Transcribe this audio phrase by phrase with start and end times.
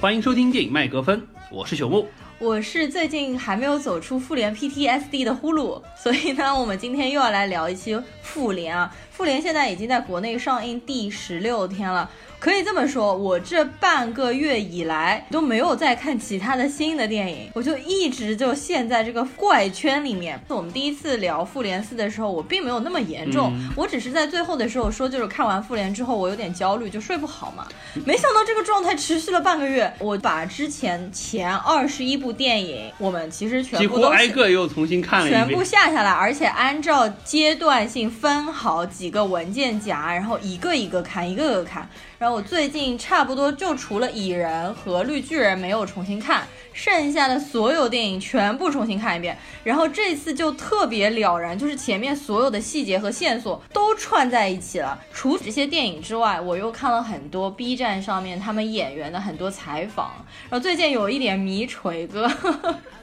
[0.00, 1.20] 欢迎收听电影麦格芬，
[1.50, 2.06] 我是朽木。
[2.40, 8.94] 我是最近还没有走出复联 PTSD 的呼噜，所以呢，我们今天又要来聊一期复联啊。
[9.10, 12.08] 复联现在已经在国内上映第十六天了。
[12.38, 20.40] 可以这么说，我这半个月以来都没有再看其他的新的电影，我就一直就陷在这个怪圈里面。
[20.46, 27.66] 我们第一次聊复联四的时候，我并没有那么严重，我只是在最后的时候说，就是看完复联之后，我有点焦虑，就睡不好嘛。
[28.04, 41.88] 没想到这个状态持续了半个月，我把之前前二十一部电影，我们其实全部都挨个又重新看了一遍，全部下下来，而且按照阶段性分好几个文件夹，然后一个一个看，一个个看。
[42.18, 46.46] 然后我最近差不多就除了蚁人和绿巨人没有重新看，
[46.78, 49.36] 剩下的所有电影全部重新看一遍。
[49.64, 54.96] 然后这次就特别了然，就是前面所有的细节和线索都串在一起了。
[55.12, 60.24] 除这些电影之外，我又看了很多 B 站上面他们演员的很多采访。
[60.48, 62.30] 然后最近有一点迷锤哥。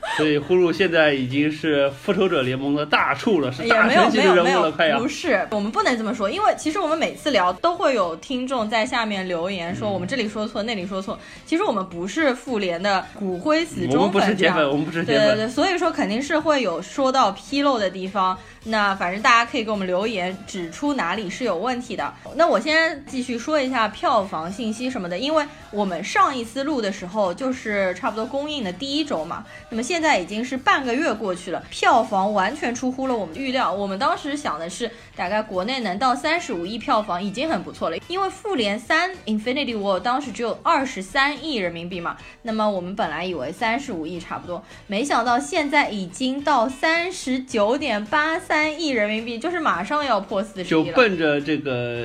[0.17, 4.99] 所以呼噜现在已经是复仇者联盟的大处了，是大神级的人物了，快要。
[4.99, 11.19] 不是，我们不能这么说，因为其实我们每次聊都会有听众在下面留言说我们这里说错，那里说错。
[11.45, 15.27] 其实我们不是复联的骨灰死忠粉，我们不是铁粉，我们不是铁粉。
[15.27, 18.37] 对对对，所以说肯定是会有说到纰漏的地方。
[18.67, 22.11] 那反正大家可以给我们留言，指出哪里是有问题的。
[22.33, 29.45] 那我先继续说一下票房信息什么的，因为我们上一次录的时候就是差不多公映的第一周嘛。
[29.69, 33.71] 那么现在已经是半个月过去了，票房完全出乎了我们预料。
[33.71, 42.17] 我们当时想的是，大概国内能到三十五亿票房已经很不错了，因为复联三 Infinity War 当时只有二十三亿人民币嘛。
[42.41, 48.54] 那么我们本来以为三十五亿差不多，没想到现在已经到三十九点八三。
[48.55, 51.99] 三亿人民币就是马上要破四十亿了，就奔着这个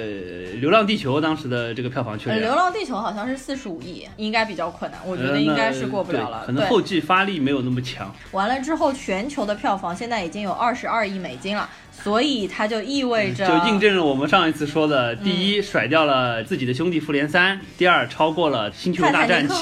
[0.61, 2.37] 《流浪地球》当时的这个票房去了。
[2.41, 6.43] 流浪地球》好像是四十五亿，应该比较困难，我觉得应该是过不了了。
[6.45, 8.13] 可能后继发力没有那么强。
[8.33, 11.71] 完了之后，全球的票房现在已经有二十二亿美金了。
[12.03, 19.55] 所以它就意味着，就印证了我们上一次说的：第一，甩掉了自己的兄弟复联三；第二，超过了星球大战七，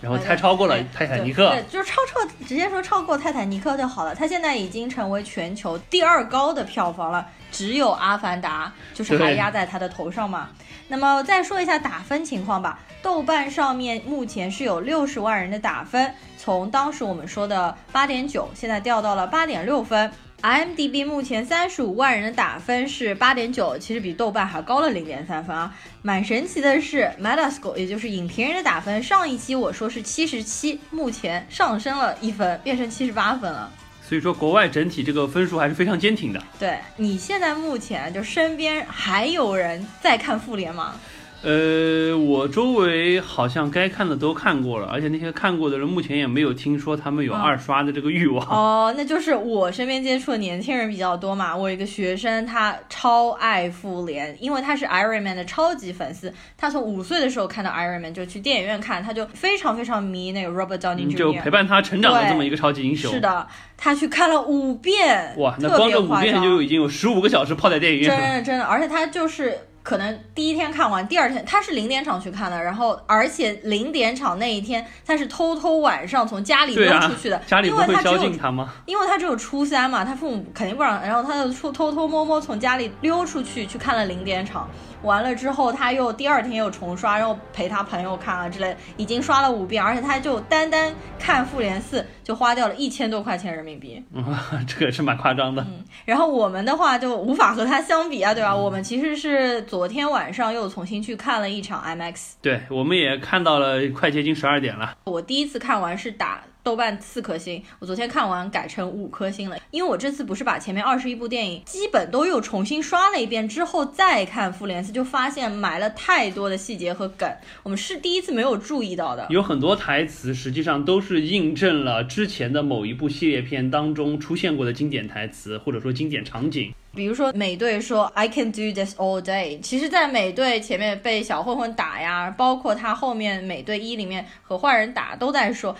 [0.00, 1.50] 然后才超过了泰坦尼克。
[1.50, 4.14] 对，就是超超，直接说超过泰坦尼克就好了。
[4.14, 10.48] 它现在已经成为全球第二高的票房了，只有阿凡达就是还压在它的头上嘛。
[10.88, 20.10] 那么再说一下打分情况吧，豆瓣上面目前是有六十万人的打分，从当时我们说的八点九，现在掉到了八点六分。
[20.40, 25.74] IMDB 目前三十五万人的打分是八点九，其实比豆瓣还高了零点三分啊。
[26.00, 33.68] 蛮神奇的是，Metascore 也就是影评人的打分，上一期我说是七十七，目前上升了一分，变成七十八分了。
[34.00, 36.40] 所以说，国外整体这个分数还是非常坚挺的。
[36.56, 40.94] 对你现在目前就身边还有人在看复联吗？
[41.40, 48.44] 呃，我周围好像该看的都看过了，而且那些看过的人目前也没有听说他们有二刷的这个欲望。
[48.48, 51.56] 哦，那就是我身边接触的年轻人比较多嘛。
[51.56, 56.32] 我有一个学生，他超爱复联，因为他是 Iron Man 的超级粉丝。
[56.56, 63.12] 他从五岁的时候看到 Iron Man 就去电影院看，他就非常非常迷那个 Robert Downey Jr.，就陪伴他成长的这么一个超级英雄。
[63.12, 65.34] 是的，他去看了五遍。
[65.36, 68.16] 哇，那光这五遍就已经有十五个小时泡在电影院了。
[68.16, 69.56] 真的真的，而且他就是。
[69.88, 78.70] 可能第一天看完，第二天他是零点场去看的，然后而且零点场那一天他是偷偷晚上从家里溜出去的，家里会宵禁他吗？
[78.84, 84.68] 因为他只有初三嘛，他父母肯定不让，然后他就偷偷偷摸摸从家里溜出去去看了零点场。
[85.02, 94.24] 完了之后，他又第二天又重刷，然后陪他朋友看啊之类，已经刷了五遍，而且他就单单看复联四就花掉了一千多块钱人民币，嗯
[94.66, 95.62] 这个是蛮夸张的。
[95.62, 98.54] 嗯，然后我们的话就无法和他相比啊，对吧？
[98.54, 104.94] 我们其实是昨天晚上又重新去看了一场 IMAX，对，我们也看到了快接近十二点了。
[105.04, 106.42] 我第一次看完是打。
[106.68, 117.26] 豆瓣四颗星，我昨天看完改成五颗星了，因为我这次不是把前面二十一部电影基本都又重新刷了一遍之后再看复联四，就发现埋了太多的细节和梗，
[117.62, 119.26] 我们是第一次没有注意到的。
[119.30, 126.74] 有很多台词实际上都是印证了之前的某一部系列片当中出现过的经典台词，或者说经典场景。
[126.94, 135.76] 比如说美队说 I can do this all day，其实，在美队前面被小混混打呀，包括他后面美队一里面和坏人打都在说。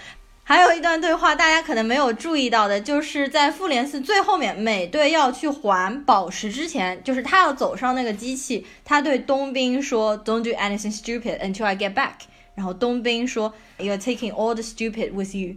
[0.49, 12.15] 还有一段对话，大家可能没有注意到的，就是在复联四最后面，美队要去还宝石之前，就是他要走上那个机器，他对冬兵说，Don't do anything stupid until I get back。
[12.55, 15.57] 然后冬兵说，You're taking all the stupid with you。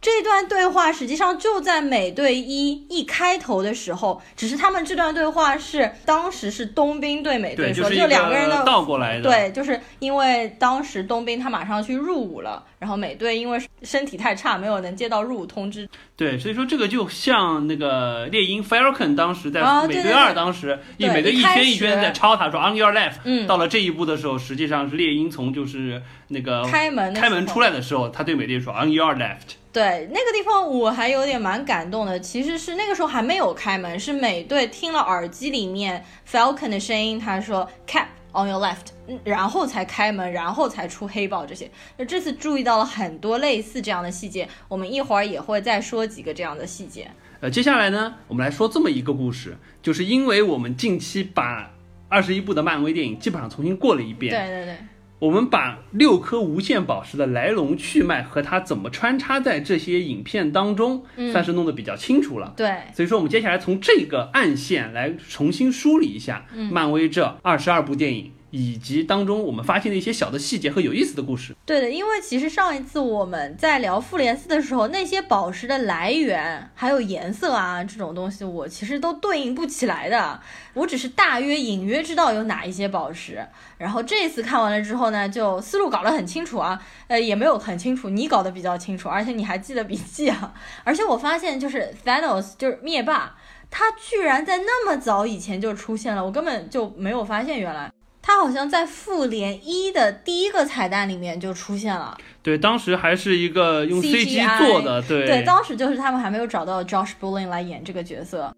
[0.00, 9.22] 这段对话实际上就在美队一一开头的时候，只是他们这段对话是当时是冬兵对美队说，就两个人的倒过来的。
[9.22, 15.86] 对，就是因为当时冬兵他马上去入伍了，然后美队因为身体太差，没有能接到入伍通知。
[16.20, 23.14] 对，所以说这个就像那个猎鹰 Falcon 当时在美队二当时，一美队一圈一圈在抄他说 On your left。
[23.24, 23.46] 嗯。
[23.46, 29.56] 到了这一步的时候，实际上是猎鹰从就是那个开门开门出来的时候，他对美队说 On your left。
[29.72, 41.70] 对那个地方我还有点蛮感动的，其实是那个时候还没有开门，是美队听了耳机里面 Falcon 的声音，他说 Cap on your left，然后才开门，然后才出黑豹这些。
[41.96, 47.10] 那这次注意到了很多类似这样的细节，我们一会儿也会再说几个这样的细节。
[47.40, 51.70] 呃，接下来呢，我们来说这么一个故事，就是因为我们近期把
[52.08, 54.30] 二十一部的漫威电影基本上重新过了一遍。
[54.30, 54.76] 对对对。
[55.20, 62.54] 我们把六颗无限宝石的来龙去脉和它怎么穿插在这些影片当中，算是弄得比较清楚了。
[62.56, 68.32] 对，所以说我们接下来从这个暗线来重新梳理一下漫威这二十二部电影。
[68.50, 71.54] 以及当中我们发现的一些小的细节和有意思的故事。
[71.64, 80.40] 对的，因为其实上一次我们在聊复联四的时候，那些宝石的来源还有颜色啊这种东西，我其实都对应不起来的。
[80.74, 83.44] 我只是大约隐约知道有哪一些宝石。
[83.78, 86.80] 然后这次看完了之后呢，就思路搞得很清楚啊。
[87.08, 90.54] 呃，也没有很清楚，你搞得比较清楚，而且你还记得笔记啊。
[90.84, 93.36] 而且我发现就是 Thanos 就是灭霸，
[93.70, 97.90] 他居然在那么早以前就出现了，我根本就没有发现原来。
[98.22, 108.54] 他好像在复联一的第一个彩蛋里面就出现了，对，当时还是一个用 CG 做的，对，对，当时就是他们还没有找到 Josh Brolin 来演这个角色。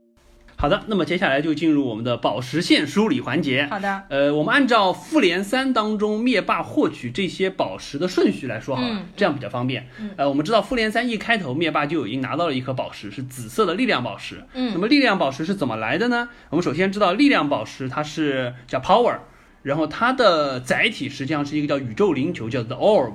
[0.56, 3.66] 好的，那么接下来就进入我们的宝石线梳理环节。
[3.68, 9.88] 好的，呃，我们按照复联三当中灭霸获取这些宝石的顺序来说好了，这样比较方便。
[10.16, 14.44] 呃，我们知道复联三一开头灭霸就已经拿到了一颗宝石，是紫色的力量宝石。
[14.54, 16.28] 嗯，那么力量宝石是怎么来的呢？
[16.50, 19.18] 我们首先知道力量宝石它是叫 Power。
[19.62, 23.14] 然后它的载体实际上是一个叫宇宙灵球，叫 The Orb。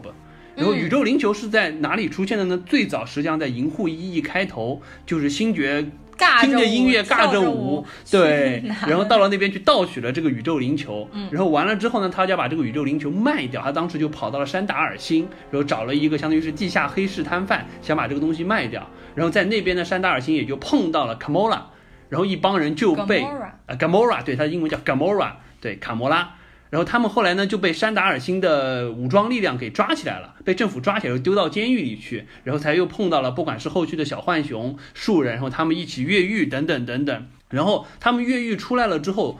[0.55, 2.57] 然后宇宙灵球是在哪里出现的呢？
[2.65, 5.85] 最早实际上在银护一一开头，就是星爵
[6.41, 8.63] 听着音乐尬着舞，对。
[8.87, 11.07] 然后到了那边去盗取了这个宇宙灵球。
[11.29, 13.61] 然后完了之后呢，他就要把这个宇宙灵球卖掉。
[13.61, 18.89] 他当时就跑到了山达尔星，然后找了一个相当于是地下黑市摊贩，想把这个东西卖掉。
[19.13, 21.61] 然后在那边的山达尔星也就碰到了 Kamora，
[22.09, 23.23] 然后一帮人就被
[23.67, 26.33] 呃 Gamora，对，他的英文叫 Gamora，对，卡莫拉。
[26.69, 37.27] 然后他们后来呢就被山达尔星的武装力量给抓起来了，被政府抓起来又丢到监狱里去，然后才又碰到了不管是后续的小浣熊、树人，然后他们一起越狱等等等等。
[37.49, 39.39] 然后他们越狱出来了之后，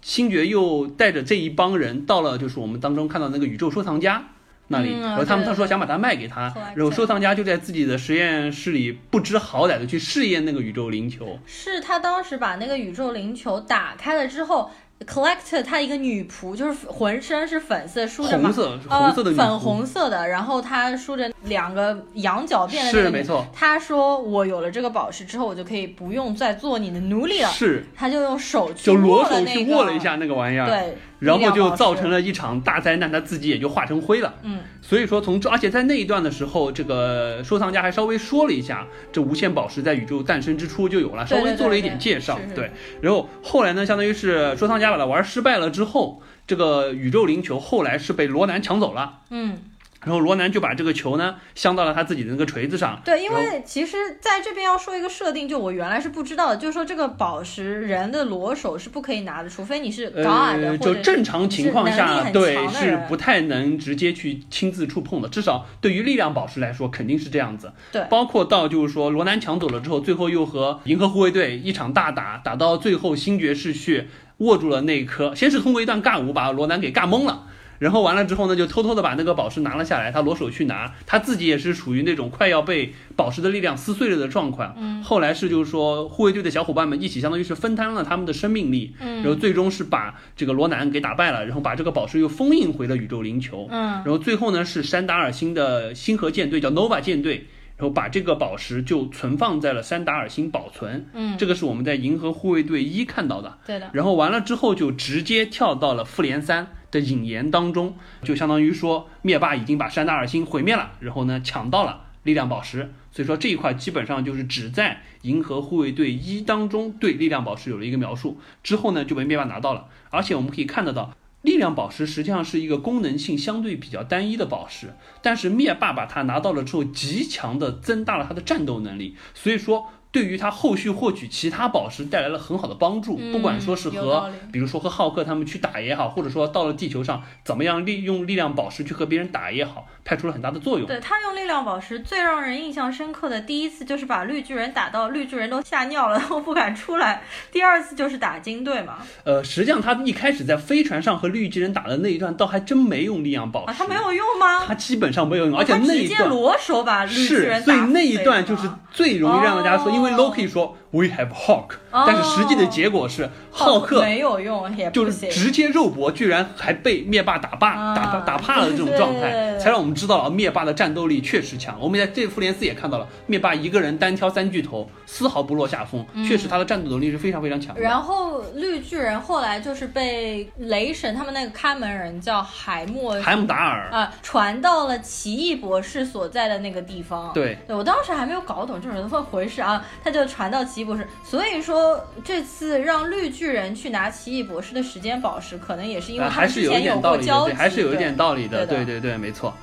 [0.00, 4.28] 星爵又带着这一帮人到了就是我们当中看到那个宇宙收藏家
[4.68, 11.38] 那里，然后他们他说想把它卖给他，然后收藏家就在自己的实验室里不知好歹的去试验那个宇宙灵球。
[11.44, 14.70] 是他当时把那个宇宙灵球打开了之后。
[15.06, 22.90] Collector，她一个女仆，就是浑身是粉色，梳着红色红色的粉红色的，然后她梳着两个羊角辫的。
[22.90, 23.46] 是没错。
[23.52, 27.84] 他说：“我有了这个宝石之后，我就可以不用再做你的奴隶了。”是。
[27.96, 30.66] 他就用手去就裸手去握了一下那个玩意儿。
[30.66, 30.96] 对。
[31.20, 34.34] 然后就造成了一场大灾难，他自己也就化成灰了。
[34.42, 42.38] 嗯，所以说从这，而且在那一段的时候，这个收藏家还稍微说了一下，这无限宝石在宇宙诞生之初就有了，稍微做了一点介绍。
[42.54, 49.22] 对，然后后来呢，相当于是收藏家把它玩失败了之后，这个宇宙灵球后来是被罗南抢走了。
[49.30, 49.58] 嗯。
[50.04, 53.00] 然后罗南就把这个球呢镶到了他自己的那个锤子上。
[53.04, 65.28] 对，因为其实在这边要说一个设定，就我原来是不知道的，就是说这个宝石人的裸手是不可以拿的，除非你是 God 就正常情况下，对，是不太能直接去亲自触碰的。
[65.28, 67.72] 至少对于力量宝石来说，肯定是这样子。
[67.90, 77.47] 对，包括到就是说罗南抢走了之后，最后又和银河护卫队一场大打，打到最后星爵士去握住了那一颗，先是通过一段尬舞把罗南给尬懵了。
[77.78, 84.74] 然后完了之后呢，就偷偷的把那个宝石拿了下来，他裸手去拿，他自己也是处于那种快要被宝石的力量撕碎了的状况。
[84.78, 88.94] 嗯，后来是就是说护卫队的小伙伴们一起，相当于是分摊了他们的生命力。
[89.00, 93.68] 嗯，然后最终是把这个罗南给打败了，然后把这个宝石又封印回了宇宙灵球。
[93.70, 97.46] 嗯，然后最后呢是山达尔星的星河舰队叫 Nova 舰队，
[97.78, 101.08] 然后把这个宝石就存放在了山达尔星保存。
[101.14, 103.56] 嗯，这个是我们在银河护卫队一看到的。
[103.66, 103.88] 对的。
[103.94, 106.66] 然后完了之后就直接跳到了复联三。
[106.90, 129.90] 的引言当中，就相当于说灭霸已经把山达尔星毁灭了，然后呢抢到了力量宝石，所以说这一块基本上就是只在银河护卫队一当中对力量宝石有了一个描述，之后呢就被灭霸拿到了，而且我们可以看得到，力量宝石实际上是一个功能性相对比较单一的宝石，但是灭霸把它拿到了之后，极强的增大了他的战斗能力，所以说。
[130.10, 140.86] 对于他后续获取其他宝石带来了很好的帮助，嗯不管说是和比如说和浩克他们去打也好，或者说到了地球上怎么样利用力量宝石去和别人打也好，派出了很大的作用。
[140.86, 147.22] 对他用力量宝石最让人印象深刻的第一次就是把绿巨人打到绿巨人都吓尿了，都不敢出来。
[147.52, 154.64] 第二次就是打金队嘛，呃，实际上他一开始在飞船上和绿巨人打的那一段，倒还真没用力量宝石，啊，他没有用吗？
[154.66, 156.28] 他基本上没有用，哦而且那一段。
[156.28, 165.28] 裸手把绿巨是，所以那一段就是最容易让大家说，因为哦 Loki 说 We have Hulk，、哦但是实际的结果是浩克没有用，也就是。
[165.28, 171.78] 直接肉搏，居然还被灭霸打霸、啊打打打怕了这种状态，才让我们知道了灭霸的战斗力确实强。
[171.80, 187.32] 我们在这复联四也看到了，灭霸一个人单挑三巨头，丝毫不落下风，确实他的战斗能力是非常非常强然后绿巨人后来就是被雷神他们那个看门人叫海默海姆达尔，啊、传到了奇异博士所在的那个地方。
[187.34, 199.54] 对，对我当时还没有搞懂这是怎么回事啊，他就传到奇异博士，所以说这次让绿巨人去拿奇异博士的时间宝石，可能也是因为呃还是有一他之前点道理的，过交集，对，还是有一点道理的，对的对对对，没错。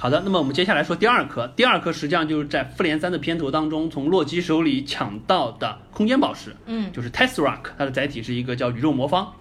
[0.00, 9.32] 好的，那么我们接下来说第二颗，第二颗实际上就是在复联三的片头当中从洛基手里抢到的空间宝石，嗯，就是 Tesseract，它的载体是一个叫宇宙魔方。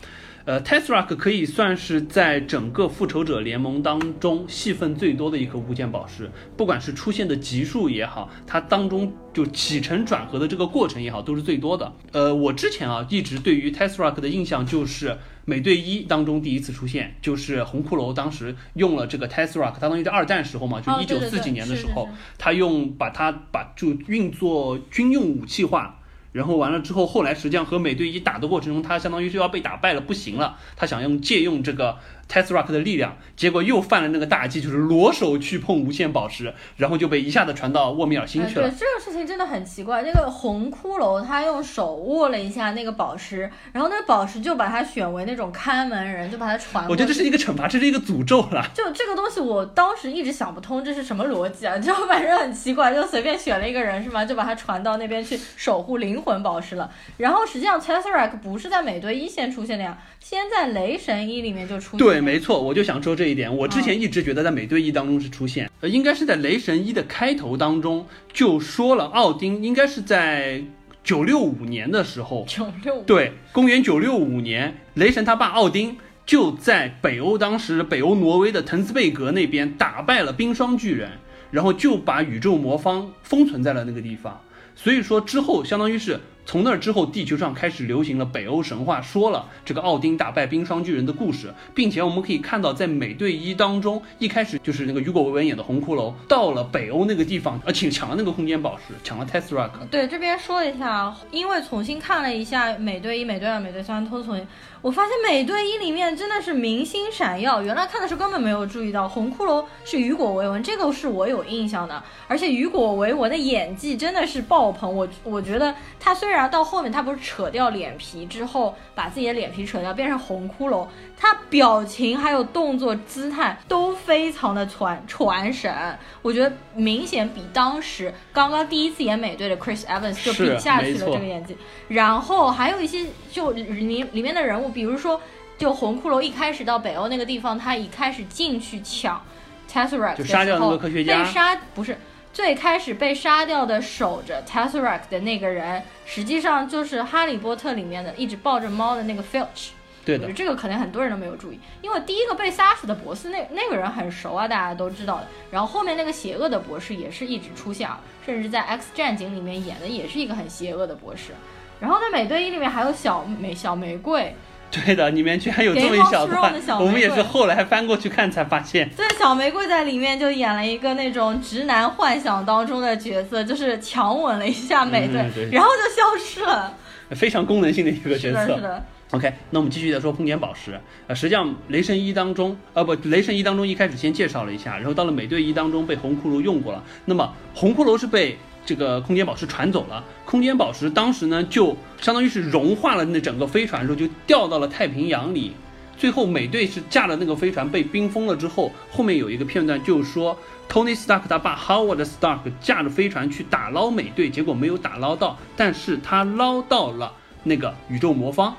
[0.48, 11.92] 呃，Tesseract 可以算是在整个复仇者联盟当中戏份最多的一颗无限宝石，不管是出现的集数也好，它当中就起承转合的这个过程也好，都是最多的。
[12.14, 26.00] 呃，我之前啊一直对于 Tesseract 的印象就是美队一当中第一次出现，就是红骷髅当时用了这个 Tesseract，相当于在二战时候嘛，就哦一九四几年的时候，他用把它把就运作军用武器化。
[26.32, 38.78] 然后完了之后，后来实际上和美队一打的过程中，他相当于是要被打败了，不行了，他想用借用这个 Tesseract 的力量，结果又犯了那个大忌，就是裸手去碰无限宝石，然后就被一下子传到沃米尔星哎，去了对。
[38.78, 40.02] 这个事情真的很奇怪。
[40.02, 46.86] 那个红骷髅他用手握了一下那个宝石，然后那个宝石就把他选为那种看门人，就把他传。
[46.90, 48.70] 我觉得这是一个惩罚，这是一个诅咒了。
[48.74, 51.78] 就这个东西，我当时一直想不通，这是什么逻辑啊？
[51.80, 54.26] 就反正很奇怪，就随便选了一个人是吗？
[54.26, 56.92] 就把他传到那边去守护灵魂宝石了。
[57.18, 62.17] 然后实际上 Tesseract 不是在美队一线出现的呀，先在雷神一里面就出现了。
[62.18, 63.56] 对，没错，我就想说这一点。
[63.56, 70.64] 我之前一直觉得在美队一当中是出现，呃，应该是在雷神一的开头当中就说了，奥丁应该是在
[71.04, 75.96] 九六五年的时候，九六对，公元九六五年，雷神他爸奥丁
[76.26, 81.12] 就在北欧，当时北欧挪威的滕斯贝格那边打败了冰霜巨人，
[81.52, 84.42] 然后就把宇宙魔方封存在了那个地方。
[84.76, 99.72] 所以说之后，相当于是从那之后，地球上开始流行了北欧神话，说了这个奥丁打败冰霜巨人的故事，并且我们可以看到，在美队一当中，一开始就是那个雨果·维文演的红骷髅，到了北欧那个地方，而且抢了那个空间宝石，抢了 Tesseract。
[99.92, 104.48] 对，这边说一下，因为重新看了一下美队一、美队二、美队三，都重新，
[104.82, 107.62] 我发现美队一里面真的是明星闪耀。
[107.62, 112.02] 原来看的时候根本没有注意到，红骷髅是雨果·维文，这个是我有印象的。
[112.30, 125.74] 而且雨果·维文的演技真的是爆棚，我我觉得他虽然到后面他不是扯掉脸皮之后，把自己的脸皮扯掉变成红骷髅，他表情还有动作姿态都非常的传传神，
[126.22, 131.56] 我觉得明显比当时刚刚第一次演美队的 Chris Evans 就比下去了这个演技。
[131.88, 135.22] 然后还有一些就里里面的人物，比如说
[135.58, 139.24] 就红骷髅一开始到北欧那个地方，他一开始进去抢
[139.72, 141.98] Tesseract 就的杀掉那个时候科学家被杀不是。
[142.38, 149.70] 最开始被杀掉的守着 Tesseract 的那个人，实际上就是《哈利波特》里面的一直抱着猫的那个 Filch。
[150.06, 155.28] 对的这个可能很多人都没有注意，因为第一个被杀死的博士那那个人很熟啊，大家都知道的。
[155.50, 161.34] 然后后面那个邪恶的博士也是一直出现啊，甚至在 X 战警里面演的也是一个很邪恶的博士。
[161.80, 164.36] 然后在美队一里面还有小玫小玫瑰，
[164.86, 168.90] 对的，里面居然有这么一小段，小我们也是后来翻过去看才发现。
[168.96, 176.74] 对，小玫瑰在里面就演了一个那种直男幻想当中的角色，就是强吻了一下美队，嗯对然后就消失了。
[177.12, 178.62] 非常功能性的一个角是的，是色。
[178.62, 180.78] 的，OK，那我们继续再说空间宝石。
[181.08, 186.84] 呃，实际上雷神一当中，呃不，雷神一当中一开始先介绍了一下，然后到了美队一当中被红骷髅用过了。
[187.06, 195.54] 那么红骷髅是被这个空间宝石传走了，空间宝石当时呢就相当于是融化了那整个飞船之后，就掉到了太平洋里。
[195.98, 200.38] 最后美队是驾了那个飞船被冰封了之后，后面有一个片段就是说
[200.70, 208.54] ，Tony Stark 他爸 Howard Stark 驾着飞船去打捞美队，结果没有打捞到，但是他捞到了那个宇宙魔方。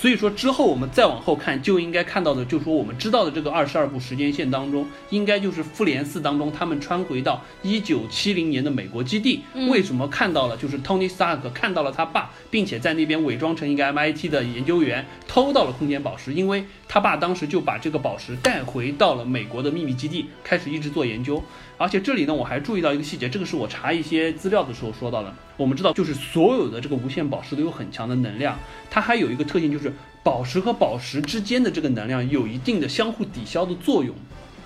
[0.00, 10.56] 所以说之后我们再往后看，就应该看到的，就是说我们知道的这个二十二部时间线当中，应该就是复联四当中他们穿回到一九七零年的美国基地，嗯为什么看到了？
[10.56, 21.42] 就是 Tony Stark 看到了他爸，并且在那边伪装成一个 MIT 的研究员，偷到了空间宝石，因为他爸当时就把这个宝石带回到了美国的秘密基地，开始一直做研究。
[21.76, 25.32] 而且这里呢，我还注意到一个细节，这个是我查一些资料的时候说到的。
[25.58, 28.58] 我们知道，就是所有的这个无限宝石都有很强的能量，
[28.90, 29.92] 它还有一个特性，就是
[30.24, 34.14] 宝石和宝石之间的这个能量有一定的相互抵消的作用。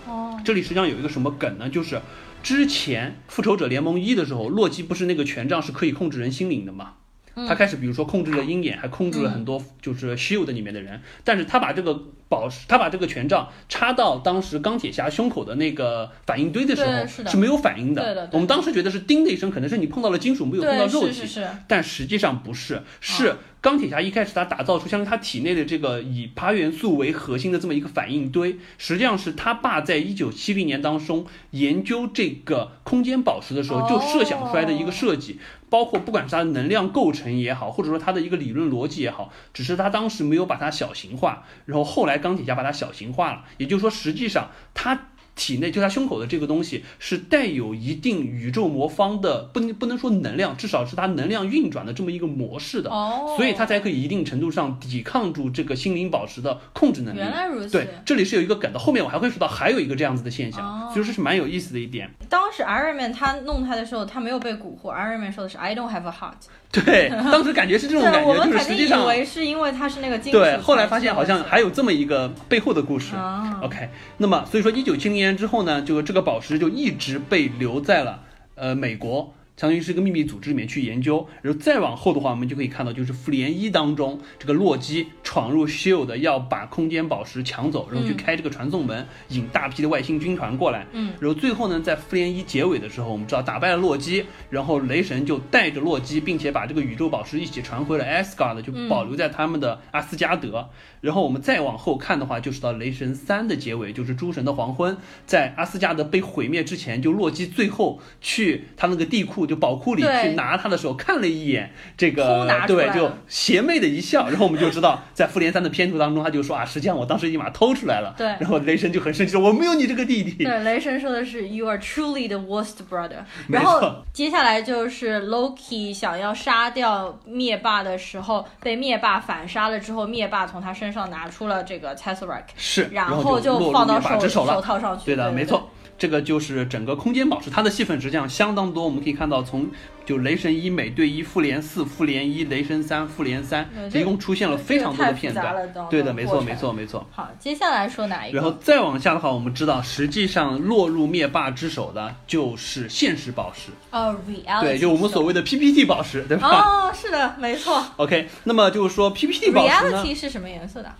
[0.07, 1.69] 哦，这里实际上有一个什么梗呢？
[1.69, 2.01] 就是
[2.43, 6.95] 之前复仇者联盟一的时候，洛基不是那个权杖是可以控制人心灵的吗？
[7.35, 17.33] 他开始比如说控制了鹰眼，还控制了很多就是 Shield 里面的人，但是他把这个宝石，他把这个权杖插到当时钢铁侠胸口的那个反应堆的时候是的。
[17.37, 18.03] 没有反应的。
[18.03, 21.13] 对的对我们当时觉得是叮的一声，可能是你碰到了金属，没有碰到，肉体。
[21.13, 35.39] 是是是，但实际上不是，是钢铁侠一开始他打造出相当于他体内的这个以爬元素为核心的这么一个反应堆，实际上是他爸在一九七零年当中研究这个空间宝石的时候就设想出来的一个设计。
[35.73, 57.19] 包括不管是它的能量构成也好，或者说它的一个理论逻辑也好，只是它当时没有把它小型化，然后后来钢铁侠把它小型化了，也就是说，实际上它体内就他胸口的这个东西是带有一定宇宙魔方的，不能不能说能量，至少是它能量运转的这么一个模式的，哦，所以它才可以一定程度上抵抗住这个心灵宝石的控制能力。
[57.19, 57.71] 原来如此。
[57.71, 62.11] 对，这里是有一个梗的，后面我还会说到还有一个这样子的现象，哦所以说是蛮有意思的一点。
[62.29, 64.93] 当时 Iron Man 他弄他的时候，他没有被蛊惑。
[64.95, 66.35] Iron Man 说的是 I don't have a heart。
[66.73, 70.39] 对，当时感觉是这种感觉， 就是实际上以为是因为他是那个金属。
[70.39, 73.15] 对，后来发现好像还有这么一个背后的故事。
[73.15, 78.23] 啊 OK，那么所以说一九七零年之后呢，就这个宝石就一直被留在了
[78.57, 79.33] 呃美国。
[79.57, 90.87] 相当于是一个秘密组织里面去研究，然后再往后的话，我们就可以看到，就是复联一当中，这个洛基闯入 Shield 要把空间宝石抢走，然后去嗯开这个传送门，引大批的外星军团过来。
[90.93, 100.71] 嗯，然后最后呢，在复联一结尾的时候，我们知道打败了洛基，然后雷神就带着洛基，并且把这个宇宙宝石一起传回了 Asgard，就嗯保留在他们的阿斯加德。
[101.01, 118.15] 然后我们再往后看的话，就是到雷神三的结尾，就是诸神的黄昏，在阿斯加德被毁灭之前，就洛基最后去他那个地库就宝库里去拿他的时候，看了一眼这偷个对，就邪魅的一笑，然后我们就知道，在复联三的片图当中，他就说啊，实际上我当时已经把它偷出来了。
[118.17, 120.43] 对 然后雷神就很生气说，我没有你这个弟弟。
[120.43, 123.19] 对，雷神说的是 You are truly the worst brother。
[123.49, 134.61] 然后接下来就是 Loki 想要杀掉灭霸的时候，被灭霸反杀了之后，灭霸从他身上拿出了这个 Tesseract，是，然后就放到手手。
[134.63, 135.05] 套上去。
[135.05, 135.45] 对的，对没。
[135.45, 135.69] 错，
[136.03, 138.85] 这个就是整个空间宝石，它的戏份实际上相当多。
[138.85, 139.71] 我们可以看到，从
[140.05, 145.55] 就雷神一、美队一、复联四、复联一、雷神三、复联三一共出现了非常多的片段。
[145.89, 147.07] 对的，没错，没错，没错。
[147.13, 148.37] 好，接下来说哪一个？
[148.37, 157.81] 然后再往下的话，我们知道，实际上落入灭霸之手的就是现实宝石，哦，reality，对，就我们所谓的 PPT 宝石，对吧、哦，是的，没错。
[157.99, 160.93] OK，那么就是说 PPT 宝石呢 reality 是什么颜色的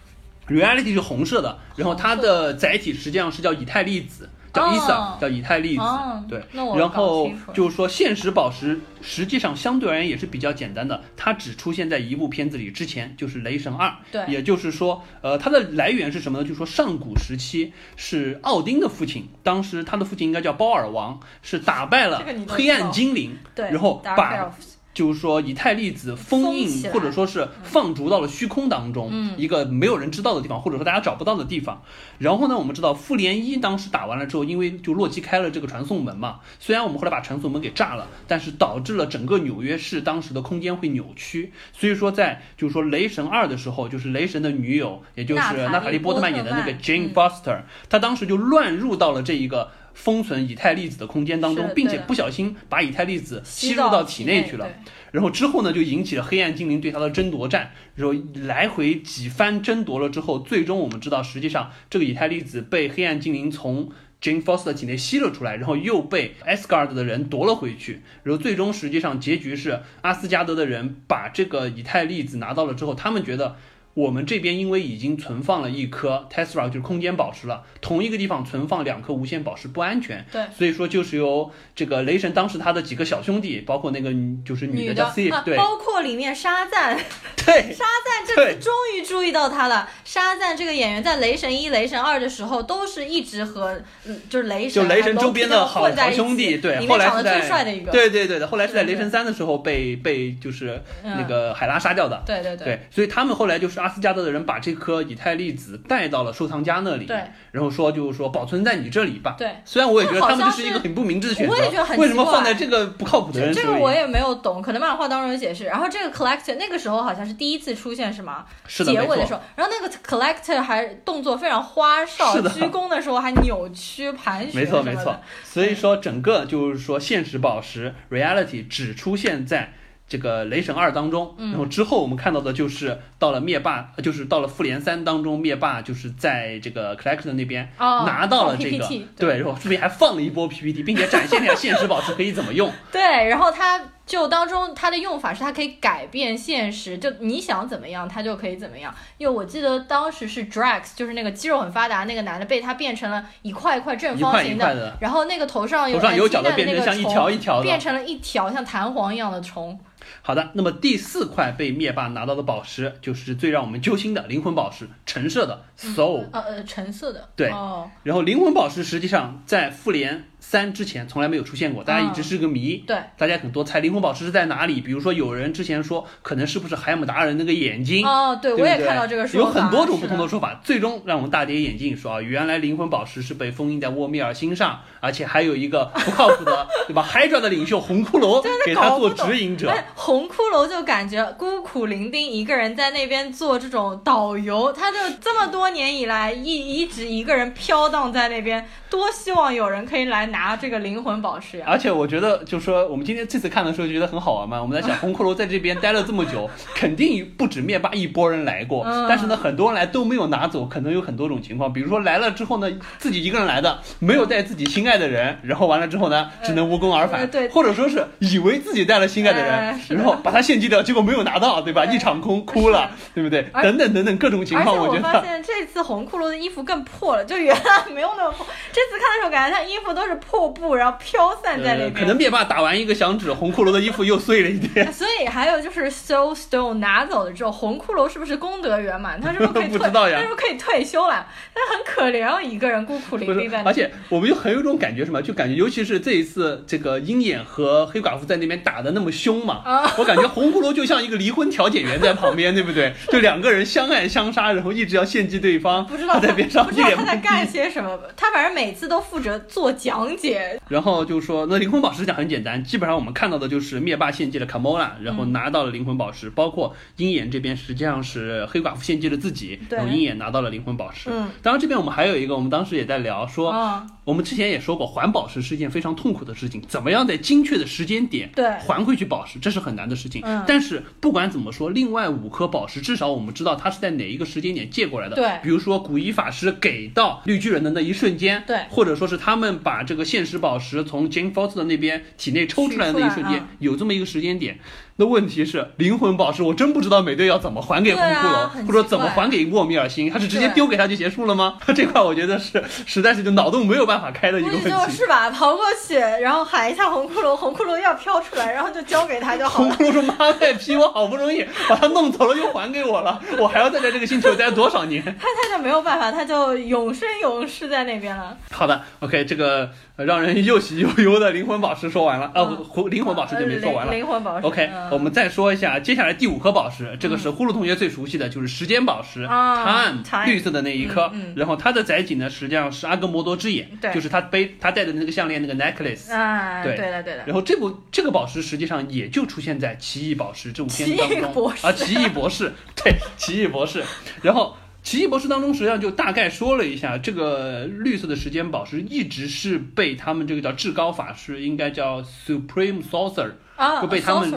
[0.47, 6.43] ？，Reality 是红色的，然后它的载体实际上是叫以太粒子，叫哦 ISA，、叫以太粒子，哦对。
[6.53, 13.89] 然后就是说，现实宝石实际上相对而言也是比较简单的，它只出现在一部片子里之前，就是《雷神二》。
[14.11, 16.45] 对也就是说，呃，它的来源是什么呢？
[16.45, 24.53] 就是说上古时期是奥丁的父亲，当时他的父亲应该叫包尔王，是打败了黑暗精灵，对，然后把
[24.95, 31.83] 就是说以太粒子封印或者说是放逐到了虚空当中，嗯一个没有人知道的地方，或者说大家找不到的地方。
[32.19, 41.53] 然后呢，我们知道复联一当时打完了之后，因为就洛基开了这个传送门嘛，虽然我们后来把传送门给炸了，但是导致了整个纽约市当时的空间会扭曲。
[41.73, 49.71] 所以说在就是说雷神二的时候，就是雷神的女友，也就是娜塔莉波特曼演的那个 Jane 嗯 Foster，她当时就乱入到了这一个。
[49.95, 54.69] 封存以太粒子的空间当中，并且不小心把以太粒子吸吸入到体体内去了。
[55.11, 63.91] 然后之后呢，就引起了黑暗精灵对他的争夺战，然后来回几番争夺了之后，最终我们知道，实际上这个以太粒子被黑暗精灵从
[64.23, 73.57] Jane Foster 体内吸了出来，然后又被 Asgard 的人夺了回去，然后最终实际上结局是阿斯加德的人把这个以太粒子拿到了之后，他们觉得。
[73.95, 84.11] 我们这边因为已经存放了一颗 Tesseract，就是空间宝石了，同一个地方存放两颗无限宝石不安全，对所以说就是由这个雷神当时他的几个小兄弟，包括那个
[84.45, 86.99] 就是女的叫 C，啊对包括里面沙赞，
[87.45, 89.89] 对，沙赞这次终于注意到他了。
[90.05, 97.93] 沙赞这个演员在雷神一、雷神二的时候都是一直和嗯就是雷神啊、就雷神周边的好兄弟，对，里后面长得来是在最帅的一个。
[97.93, 107.17] 对对对的，后来是在雷神三的时候被被就是嗯那个海拉杀掉的，对对对对，所以他们后来就是阿斯加德的人把这颗以太粒子带到了收藏家那里，对，
[107.51, 109.35] 然后说就是说保存在你这里吧。
[109.37, 113.67] 对，虽然我也觉得他们这是一个很不明智的选择，我也觉得很为什么放在这个不靠谱的人手里？
[113.67, 115.65] 这个我也没有懂，可能漫画当中有解释。
[115.65, 118.47] 然后这个 collector 那个时候好像是第一次出现是吗？
[118.67, 119.35] 是的，结尾的时。
[119.35, 129.73] 候，然后那个 collector 还动作非常花哨鞠躬的时候还扭曲盘旋没错没错，所以说整个就是说现实宝石 reality 只出现在
[130.13, 142.71] 这个雷神二当中，嗯然后之后我们看到的就是到了灭霸，呃就是到了复联三当中，灭霸就是在这个 collector 那边哦拿到了这个对，然后这边还放了一波 PPT，并且展现了一下现实宝石可以怎么用。
[142.93, 148.95] 对，然后它就当中它的用法是它可以改变现实，就你想怎么样，它就可以怎么样。
[149.17, 159.79] 因为我记得当时是 Drax，就是那个肌肉很发达那个男的，被他变成了一块一块正方形一块的然后那个头上有头上有角的变成那个像一虫条一条的变成了一条像弹簧一样的虫。
[160.21, 166.27] 好的，那么第四块被灭霸拿到的宝石，就是最让我们揪心的灵魂宝石，橙色的 Soul。
[166.33, 167.29] 呃呃，橙色的。
[167.35, 172.77] 对哦，然后灵魂宝石实际上在复联三之前从来没有出现过，大家一直是个谜。
[172.87, 172.97] 对。
[173.17, 178.07] 大家很多猜灵魂宝石是在哪里，比如说有人之前说可能是不是海姆达人那个眼睛。
[178.07, 187.07] 哦，对，对不对我也看到这个说有，很多种不同的说法，最终让我们大跌眼镜，说啊，原来灵魂宝石是被封印在沃米尔星上，而且还有一个不靠谱的，对吧？
[187.13, 201.65] Hydra 的领袖红骷髅给他做指引者，哎，红骷髅就感觉孤苦伶仃一个人在那边做这种导游，他就这么多年以来一一直一个人飘荡在那边，多希望有人可以来拿这个灵魂宝石呀！
[201.67, 204.61] 而且我觉得，就是说，我们今天这次看的时候就觉得很好玩嘛。
[204.61, 208.85] 我们在想，红骷髅在这边待了这么久， 肯定不止灭霸一波人来过。
[208.85, 211.73] 嗯但是呢，很多人来都没有拿走，可能有很多种情况。
[211.73, 217.21] 比如说来了之后呢，自己一个人来的，没有带自己心爱的人，然后完了之后呢，只能无功而返。
[217.23, 221.85] 呃对或者说是以为自己带了心爱的人，然后把他献祭掉，结果没有拿到，对吧？
[221.87, 223.43] 一场空，哭了，对不对？
[223.55, 225.03] 等等等等各种情况，我觉得。
[225.03, 228.47] 发现这次红骷髅的衣服更破了，就原来没有那么破。
[228.73, 231.95] 这次看的时候感觉他衣服都是破布，然后飘散在那呃，边。
[231.95, 234.91] 可能灭霸打完一个响指，红骷髅的衣服又碎了一点。
[234.93, 239.21] 所以还有就是 Soul Stone 拿走了之后，红骷髅是不是功德圆满？
[239.21, 239.79] 他是不是可以退？
[239.93, 241.27] 他是不是可以退休了？
[241.55, 243.71] 他很可怜哦，一个人孤苦伶仃在，那。
[243.71, 245.21] 而且我们就很有一种感觉，什么？
[245.21, 252.93] 就感觉，尤其是这一次，这个鹰眼和黑寡妇在那边打的那么凶嘛，啊我感觉红骷髅就像一个离婚调解员在旁边，对不对？
[253.11, 257.43] 就两个人相爱相杀，然后一直要献祭对方，不知道他在边上不知道他在干。
[257.53, 260.61] 些什么，他反正每次都负责做讲解。
[260.69, 271.11] 然后就说，那灵魂宝石讲很简单，基本上我们看到的就是灭霸献祭了卡莫拉，然后拿到了灵魂宝石，包括鹰眼这边实际上是黑寡妇献祭了自己，然后鹰眼拿到了灵魂宝石。
[271.11, 280.23] 嗯，当然这边我们还有一个，我们当时也在聊说，啊，我们之前也说过，还宝石是一件非常痛苦的事情，怎么样在精确的时间点对还回去宝石，这是很难的事情。
[280.25, 285.15] 嗯但是不管怎么说，另外五颗宝石至少我们知道它是在哪一个时间点借过来的。
[285.15, 294.59] 对比如说古一法师给到绿巨人的那一瞬间，对或者说是他们把这个现实宝石从 Jane Foster 那边体内抽出来的那一瞬间有这么一个时间点。
[295.03, 301.59] 那问题是灵魂宝石，我真不知道美队要怎么还给红骷髅，啊或者说怎么还给莫米尔星，他是直接丢给他就结束了吗？
[301.75, 304.71] 这块我觉得是实在是就脑洞没有办法开的一个问题。
[304.71, 309.71] 就是吧，跑过去，然后喊一下红骷髅，红骷髅要飘出来，然后就交给他就好了。
[309.75, 322.45] 红骷髅说：“妈卖批，我好不容易把他弄走了，又还给我了， 我还要再在这个星球待多少年 他他就没有办法，他就永生永世在那边了。？”好的，OK，这个呃让人又喜又忧的灵魂宝石说完了，呃，
[322.91, 324.01] 灵魂宝石就没说完了灵。
[324.03, 324.47] 灵魂宝石。
[324.47, 331.11] OK，嗯我们再说一下接下来第五颗宝石，这个是呼噜同学最熟悉的，就是时间宝石啊 Time，Time 绿色的那一颗。
[331.35, 336.13] 然后它的载体呢，实际上是阿格摩多之眼，对就是他背他戴的那个项链那个 necklace。
[336.13, 337.25] 啊，对对的对的。
[337.25, 343.83] 然后这部这个宝石实际上也就出现在《奇异宝石》这部片子当奇异中博士啊，奇异博士，对，奇异博士。
[344.23, 354.33] 然后奇异博士当中实际上就大概说了一下，这个绿色的时间宝石一直是被他们这个叫至高法师，应该叫 Supreme Sorcerer，啊，就被他们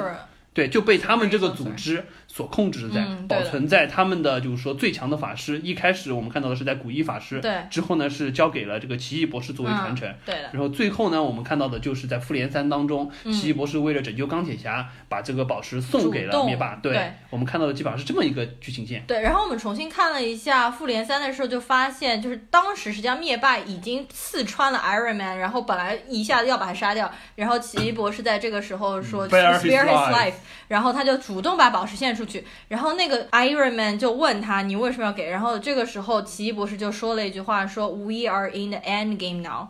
[0.56, 5.58] 对，就被他们这个组织所控制在，保存在他们的就是说最强的法师。
[5.60, 10.06] 一开始我们看到的是在古一法师，对之后呢是交给了这个奇异博士作为传承。
[10.10, 10.50] 嗯对的。
[10.52, 16.76] 然后最后呢，我们看到的就是在复联三当中，嗯奇异博士为了拯救钢铁侠，把这个宝石送给了灭霸。
[16.84, 19.02] 对，对我们看到的基本上是这么一个剧情线。
[19.08, 30.34] 对，然后我们重新看了一下复联三的时候，就发现就是当时实际上灭霸已经刺穿了 Iron Man，然后本来一下子要把他杀掉，然后奇异博士在这个时候说 Spare his spare his life life，
[30.68, 32.44] 然后他就主动把宝石献出出去。
[32.70, 35.30] 然后那个 Iron Man 就问他你为什么要给？
[35.30, 39.68] 然后这个时候奇异博士就说了一句话，说 We are in the end game now。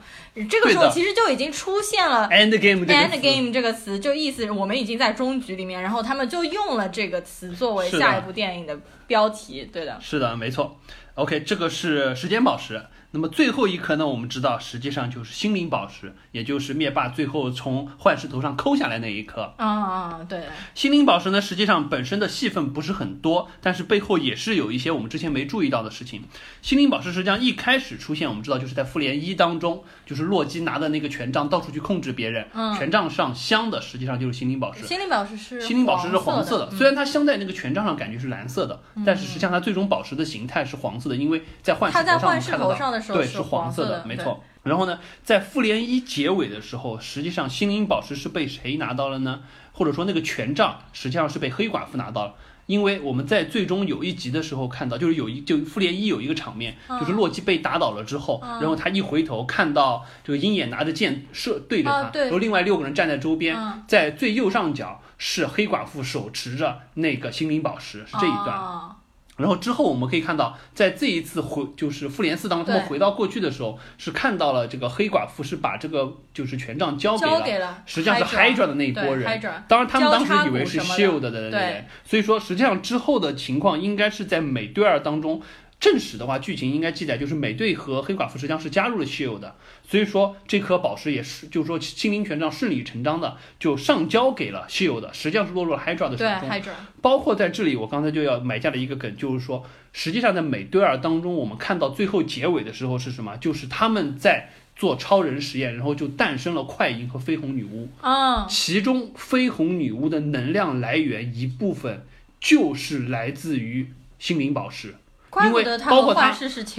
[0.50, 9.70] 这个时候其实就已经出现了 end game 这个 end 词 game 这个词，就意思我们已经在终局里面，然后他们就用了这个词作为下一部电影的标题。
[9.72, 10.80] 对的，是的，没错。
[11.16, 12.82] OK，这个是时间宝石。
[13.16, 14.06] 那么最后一颗呢？
[14.06, 19.54] 我们知道实际上就是心灵宝石，也就是灭霸最后从幻视头上抠下来那一颗。
[19.56, 26.24] 啊啊，对，心灵宝石呢，实际上本身的戏份不是很多，但是背后也是有一些我们之前没注意到的事情。
[26.62, 34.86] 心灵宝石实际上一开始出现，我们知道就是在复联一当中，就是洛基拿的那个权杖到处去控制别人，嗯权杖上镶的实际上就是心灵宝石。
[34.86, 44.44] 心灵宝石是心灵宝石是黄色的，嗯虽然它镶在那个权杖上感觉是蓝色的，但是实际上它最终宝石的形态是黄色的，因为在幻视头上看得到头上的时候对，是黄色的，没错。
[44.64, 49.42] 然后呢，在复联一结尾的时候，实际上心灵宝石是被谁拿到了呢？
[49.72, 52.34] 或者说那个权杖实际上是被黑寡妇拿到了。
[52.66, 68.96] 因为我们在最终有一集的时候看到，就是有一就复联一有一个场面，嗯就是洛基被打倒了之后，然后他一回头看到这个鹰眼拿着剑射对着他，然后另外六个人站在周边，嗯在最右上角是黑寡妇手持着那个心灵宝石，是这一段。
[69.38, 79.42] 哦然后之后我们可以看到，在这一次回就是复联四当中，他们回到过去的时候，是看到了这个黑寡妇是把这个就是权杖交给了，给了，实际上是 Hydra 的那一波人。
[79.68, 85.42] 当然，他们当时以为是 Shield 的人，所以说实际上之后的情况应该是在美队二当中。
[85.80, 89.56] 正史的话，剧情应该记载就是美队和黑寡妇实际上是加入了 Shield 的，
[89.88, 96.50] 所以说这颗宝石也是，就是说心灵权杖顺理成章的就上交给了 Shield，实际上是落入了 Hydra 的手对中。
[96.50, 103.38] Hydra，包括在这里，我刚才就要埋下了一个梗，就是说，实际上在美队二当中，我们看到最后结尾的时候是什么？
[103.38, 107.90] 就是他们在做超人实验，然后就诞生了快银和绯红女巫。
[108.02, 112.06] 嗯，其中绯红女巫的能量来源一部分
[112.40, 114.96] 就是来自于心灵宝石。
[115.44, 116.32] 因为包括他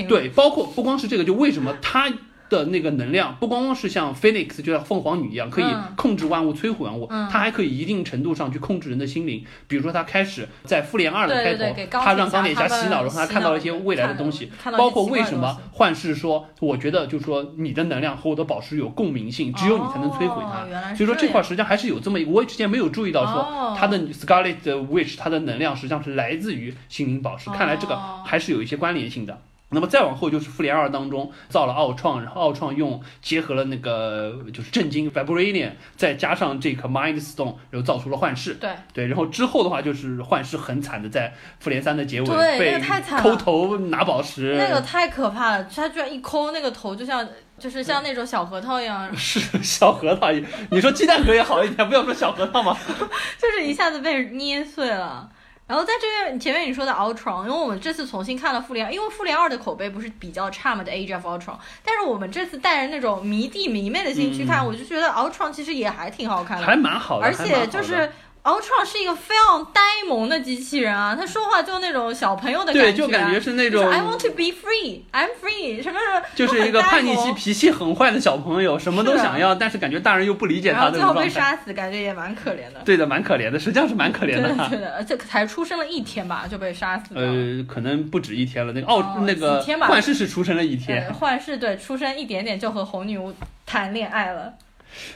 [0.08, 2.08] 对，包括不光是这个，就为什么它
[2.48, 5.94] 的那个能量不光光是像 Phoenix 就像凤凰女一样可以嗯。
[5.96, 7.28] 控制万物、摧毁万物，嗯。
[7.30, 9.44] 它还可以一定程度上去控制人的心灵。
[9.66, 20.94] 比如说，他开始在复联二的开头他让钢铁侠洗脑，然后他看到了一些未来的东西，包括为什么幻视说，我觉得就是说你的能量和我的宝石有共鸣性，只有你才能摧毁它。
[20.94, 23.76] 所以说这块样实际上还是有这么一个，我之前没有注意到说哦。
[23.78, 29.38] 它的 Scarlet Witch 它的能量实际上是来自于心灵宝石，看来这个哦还是有一些关联性的。
[29.68, 38.54] 那么再往后就是复联二当中造了奥创，然后奥创用结合了那个就是震惊 Vibranium，再加上这颗 Mind Stone，然后造出了幻视。
[38.54, 50.30] 对，对，然后之后的话就是幻视很惨的在复联三的结尾被个太惨了抠头拿宝石，那个太可怕了，他居然一抠那个头，就像就是像那种小核桃一样， 是小核桃，
[50.70, 52.76] 你说鸡蛋壳也好一点，不要说小核桃嘛。
[53.36, 55.28] 就是一下子被捏碎了。
[55.66, 68.10] 然后在这边前面你说的 Ultron，因为我们这次重新看了复联，因为复联二的口碑不是比较差嘛的 Age of Ultron，但是我们这次带着那种迷弟迷妹的心去看，我就觉得 Ultron 其实也还挺好看的，嗯还蛮好的，而且就是。
[68.46, 81.56] Ultron 是一个非常呆萌的机器人啊，他说话就那种小朋友的感觉，对，就感觉是那种就是 I want to be free, I'm free，什么什么，就是一个叛逆期、脾气很坏的小朋友，什么都想要，但是感觉大人又不理解然后最后被他的状态。
[81.56, 82.80] 杀死，感觉也蛮可怜的。
[82.84, 84.54] 对的，蛮可怜的，实际上是蛮可怜对的。
[84.54, 87.20] 的，对的，而且才出生了一天吧，就被杀死了。
[87.20, 88.72] 呃，可能不止一天了。
[88.72, 91.14] 那个奥、哦那个幻视是出生了一对，天。
[91.14, 94.52] 幻视对出生一点点就和红女巫谈恋爱了。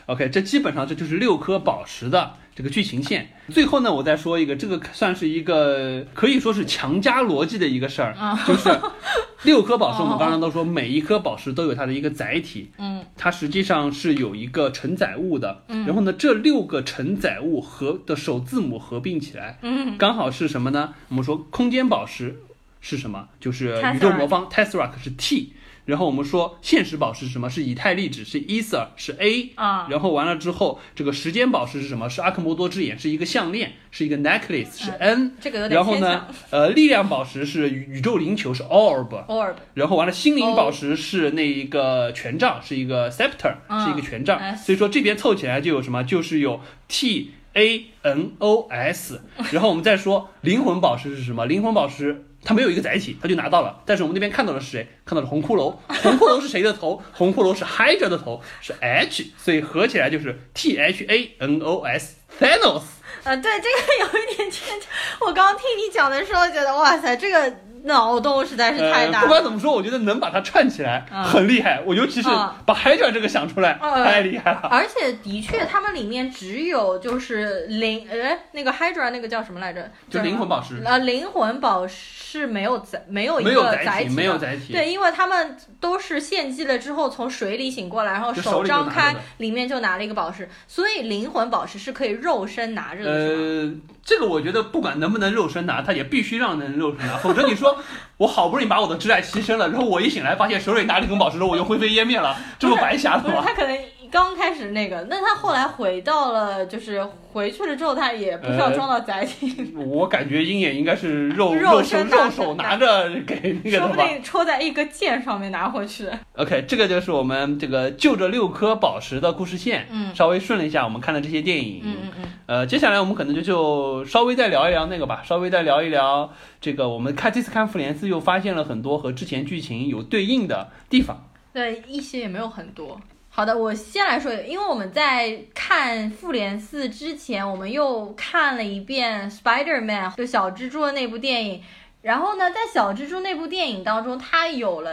[0.07, 3.29] OK，这基本上这就是六颗宝石的这个剧情线。
[3.49, 8.69] 最后呢，我再说一个，这个算是一个可以说是强加逻辑的一个事儿，啊就是
[9.43, 15.63] 六颗宝石，我们刚刚都说每一颗宝石都有它的一个载体，嗯，它实际上是有一个承载物的。
[15.69, 20.95] 嗯然后呢，这六个承载物和的首字母合并起来，嗯，刚好是什么呢？
[21.09, 22.43] 我们说空间宝石
[22.81, 23.29] 是什么？
[23.41, 25.55] 就是宇宙魔方 Tesseract 是 T。
[25.85, 27.51] 然后我们说现实宝石是什么？
[27.51, 29.51] 是以太粒子，是 Ether，是 A。
[29.55, 32.09] 啊，然后完了之后，这个时间宝石是什么？
[32.09, 35.35] 是阿克摩多之眼，是一个项链，是一个 necklace，是 N。
[35.41, 39.09] 这个有点然后呢，呃，力量宝石是宇宇宙灵球，是 Orb。
[39.27, 44.57] ，orb，然后完了，心灵宝石是那一个权杖，是一个 scepter，、嗯是一个权杖。
[44.57, 46.05] 所以说这边凑起来就有什么？
[46.05, 49.23] 就是有 T A N O S。
[49.53, 51.47] 然后我们再说灵魂宝石是什么？
[51.47, 53.83] 灵魂宝石他没有一个载体，他就拿到了。
[53.85, 54.89] 但是我们那边看到的是谁？
[55.05, 55.77] 看到了红骷髅。
[56.03, 57.03] 红骷髅是谁的头？
[57.13, 62.83] 红骷髅是 Hydra 的头，是 H，所以合起来就是 T H A N O S Thanos。
[63.25, 64.89] 呃，对，这个有一点牵强。
[65.21, 69.27] 我刚刚听你讲的时候，觉得哇塞，这个脑洞实在是太大呃。
[69.27, 69.41] 不管。
[69.41, 71.83] 怎么说，我觉得能把它串起来嗯很厉害。
[71.85, 74.69] 我尤其是嗯把 Hydra 这个想出来，嗯太厉害了。
[74.71, 79.91] 而且的确，他们里面只有就是灵，呃，那个 Hydra 那个叫什么来着？
[80.11, 84.39] 就灵魂宝石呃，灵魂宝石没有载，没有一个载体，体，没有。
[84.39, 84.73] 载体。
[84.73, 93.73] 对，因为他们都是献祭了之后从水里醒过来，然后手张开里面就拿了一个宝石，所以灵魂宝石是可以肉身拿着的，呃，
[94.05, 97.70] 这个我觉得不管能不能肉身拿，他也必须让人肉身拿，否则你说
[98.17, 103.43] 我好不容易把我的挚爱牺牲了，然后我一醒来发现手里拿了一根宝石，我就灰飞烟灭了，这不白瞎了，吗？
[103.47, 103.77] 他可能
[104.11, 113.97] 刚开始那个，那他后来回到了，就是回去了之后，他也不需要呃装到载体，我感觉鹰眼应该是肉肉手身肉手拿着给那个说不。
[113.97, 116.09] 定戳在一个剑上面拿回去。
[116.37, 131.27] OK，这个就是我们这个就这六颗宝石的故事线，嗯稍微顺了一下我们看的这些电影，嗯嗯嗯，呃，接下来我们可能就就稍微再聊一聊那个吧，稍微再聊一聊这个我们看这次看复联四又发现了很多和之前剧情有对应的地方。
[131.53, 133.01] 对，一些也没有很多。
[133.33, 141.63] 好的，我先来说，因为我们在看《复联四》之前，我们又看了一遍《Spider Man》，就小蜘蛛的那部电影。
[142.03, 144.91] 然后呢，在小蜘蛛那部电影当中，他有了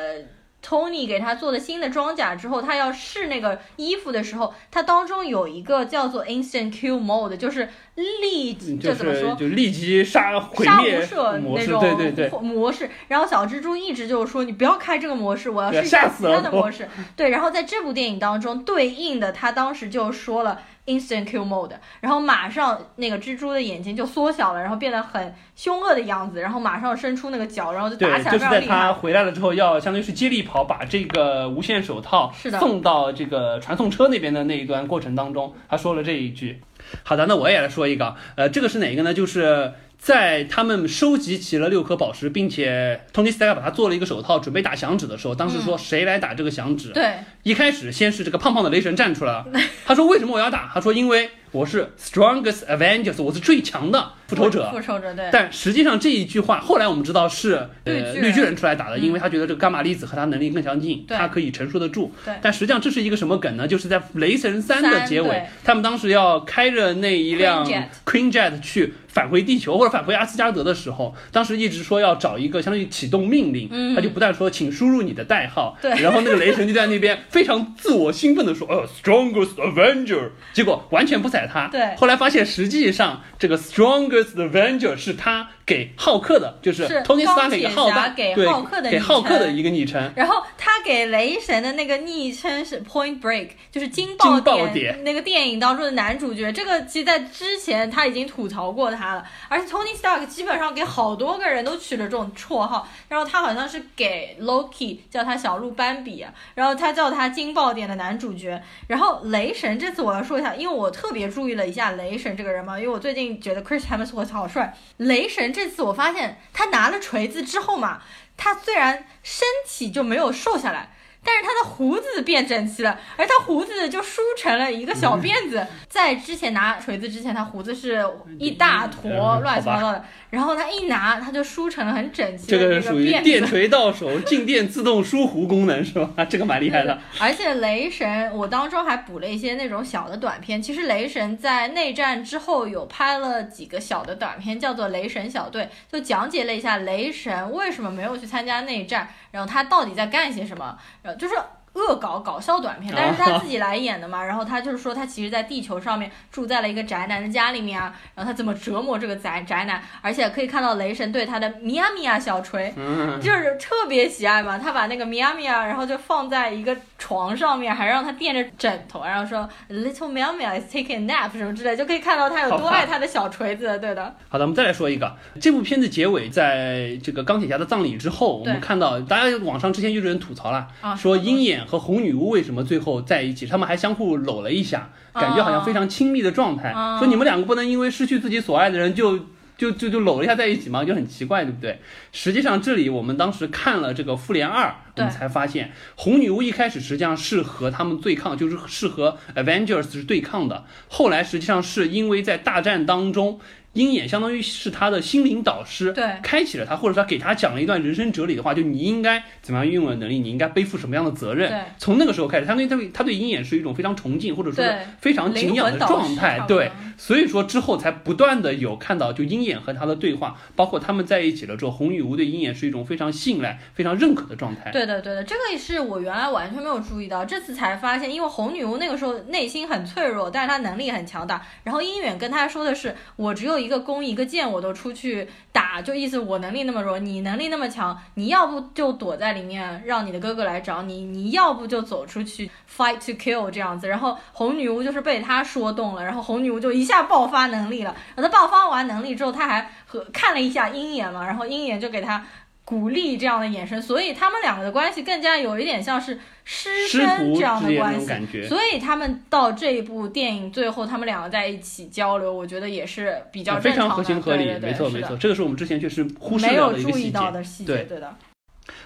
[0.67, 9.33] Tony 给他做的新的装甲之后，他要试那个衣服的时候，它当中有一个叫做 Instant Kill Mode，就是立，即就怎么说？
[9.35, 16.89] 就立即杀毁杀无灭赦模式，那种对对对，模式，然后小蜘蛛一直就是说你不要开这个模式，我要 试一下其他的模式。
[17.15, 28.61] 对，然后在这部电影当中对应的，他当时就说了 instant kill mode，然后马上那个蜘蛛的眼睛就缩小了，然后变得很凶恶的样子，然后马上伸出那个脚，然后就打对，起来就是在。
[28.61, 36.61] 他回来了之后，要相当于是接力跑，把这个无线手套送到这个传送车那边的那一段过程当中，他说了这一句。
[37.03, 39.13] 好的，那我也来说一个，呃，这个是哪一个呢？
[39.13, 46.91] 就是在他们收集齐了六颗宝石，并且 Tony Stark 把它做了一个手套，准备打响指的时候，当时说谁来打这个响指？
[46.93, 47.15] 对，
[47.47, 49.45] 一开始先是这个胖胖的雷神站出来了，
[49.85, 50.69] 他说为什么我要打？
[50.73, 54.69] 他说因为我是 strongest Avengers，我是最强的复仇者。
[54.69, 55.29] 复仇者对。
[55.31, 62.33] 但实际上这一句话，后来我们知道是呃绿巨人出来打的，嗯因为他觉得这个伽马粒子和他能力更相近，他可以承受得住对。
[62.41, 63.65] 但实际上这是一个什么梗呢？
[63.65, 67.65] 就是在雷神三的结尾，他们当时要开着那一辆
[68.05, 81.67] Queen Jet 去返回地球或者返回阿斯加德的时候，当时一直说要找一个相当于启动命令，嗯他就不断说请输入你的代号，对然后那个雷神就在那边非常自我兴奋的说，哦，strongest Avenger，结果完全不睬他。
[81.67, 88.99] 对后来发现实际上这个 strongest Avenger 是他给浩克的，就是是 Tony 钢 Stark 给铁浩克侠给对浩克的给
[89.45, 90.09] 的一个昵称。
[90.15, 96.53] 然后他给雷神的那个昵称是 Point Break，就是惊惊爆爆点点那个电影当中的男主角。
[96.53, 102.87] 这个其实在之前他已经吐槽过他了，而且 Tony Stark 基本上给好多个人都取了这种绰号。
[103.09, 108.61] 然后他好像是给 Loki 叫他小鹿斑比啊，然后他叫他惊爆点的男主角。
[108.87, 114.73] 然后雷神这次我要说一下，因为我特别注意了一下雷神这个人嘛，因为我最近觉得 Chris Hemsworth 好帅。
[114.95, 118.03] 雷神这次我发现他拿了锤子之后嘛，
[118.37, 120.95] 他虽然身体就没有瘦下来，
[121.27, 125.67] 但是他的胡子变整齐了，而他胡子就梳成了一个小辫子。
[125.89, 128.01] 在之前拿锤子之前，他胡子是
[128.39, 133.45] 一大坨嗯乱七八糟的，然后他一拿，他就梳成了很整齐这个的那是属于电。
[133.45, 136.23] 锤到手，静电自动梳胡功能是吧？
[136.25, 136.97] 这个蛮厉害的。
[137.19, 140.61] 而且雷神，我当中还补了一些那种小的短片。
[140.61, 151.35] 其实雷神在内战之后有拍了几个小的短片，叫做《雷神小队》，就讲解了一下雷神为什么没有去参加内战，然后他到底在干些什么，然后就是。
[151.77, 174.15] 恶搞搞笑短片，但是他自己来演的嘛，然后他就是说他其实，在地球上面住在了一个宅男的家里面啊，然后他怎么折磨这个宅宅男，而且可以看到雷神对他的米亚米亚小锤，嗯，就是特别喜爱嘛，他把那个米娅米娅，然后就放在一个床上面，还让他垫着枕头，然后说 little 喵喵 is taking a nap 什么之类，就可以看到他有多爱他的小锤子，对的。
[174.29, 189.19] 好的，我们再来说一个，这部片子结尾，在这个钢铁侠的葬礼之后，我们看到大家网上之前就有人吐槽了，啊说鹰眼和红女巫为什么最后在一起，他们还相互搂了一下，感觉好像非常亲密的状态，啊说你们两个不能因为失去自己所爱的人就。
[189.57, 191.81] 就就就搂了一下在一起嘛，就很奇怪，对不对？
[192.11, 200.65] 实际上，这里我们当时看了这个《复联二》，我们才发现，红女巫一开始实际上是和他们对抗，就是是和 Avengers 是对抗的。
[200.89, 203.39] 后来实际上是因为在大战当中，
[203.77, 211.61] 鹰眼相当于是他的心灵导师，对开启了他，或者说给他讲了一段人生哲理的话，就你应该怎么样运用的能力，你应该背负什么样的责任对。
[211.77, 216.71] 从那个时候开始，他对他对他对鹰眼是一种非常崇敬，或者说对非常敬仰的状态对。
[216.97, 224.71] 所以说之后才不断的有看到就鹰眼和他的对话，包括他们在一起了之后，红女巫对鹰眼是一种非常信赖、非常认可的状态。
[224.71, 231.45] 对的，对的，这个也是我原来完全没有注意到，这次才发现，因为红女巫那个时候内心很脆弱，但是她能力很强大。
[231.63, 243.89] 然后鹰眼跟她说的是，我只有一一个弓一个箭，我都出去打，就意思我能力那么弱，你能力那么强，你要不就躲在里面，让你的哥哥来找你，你要不就走出去 fight to kill 这样子。
[243.89, 247.93] 然后红女巫就是被他说动了，然后红女巫就一下爆发能力了。
[248.15, 252.25] 然后她爆发完能力之后，她还和看了一下鹰眼嘛，然后鹰眼就给他。
[252.67, 258.43] 鼓励这样的眼神，所以他们两个的关系更加有一点像是师生这样的关系。
[258.43, 267.11] 所以他们到这一部电影最后，他们两个在一起交流，我觉得也是比较正常的，非常合情合理，对对对是的没错没错，这个是我们之前确实忽视没掉有注意的一个细节。
[267.11, 267.83] 到的细节，对。
[267.85, 268.13] 对的，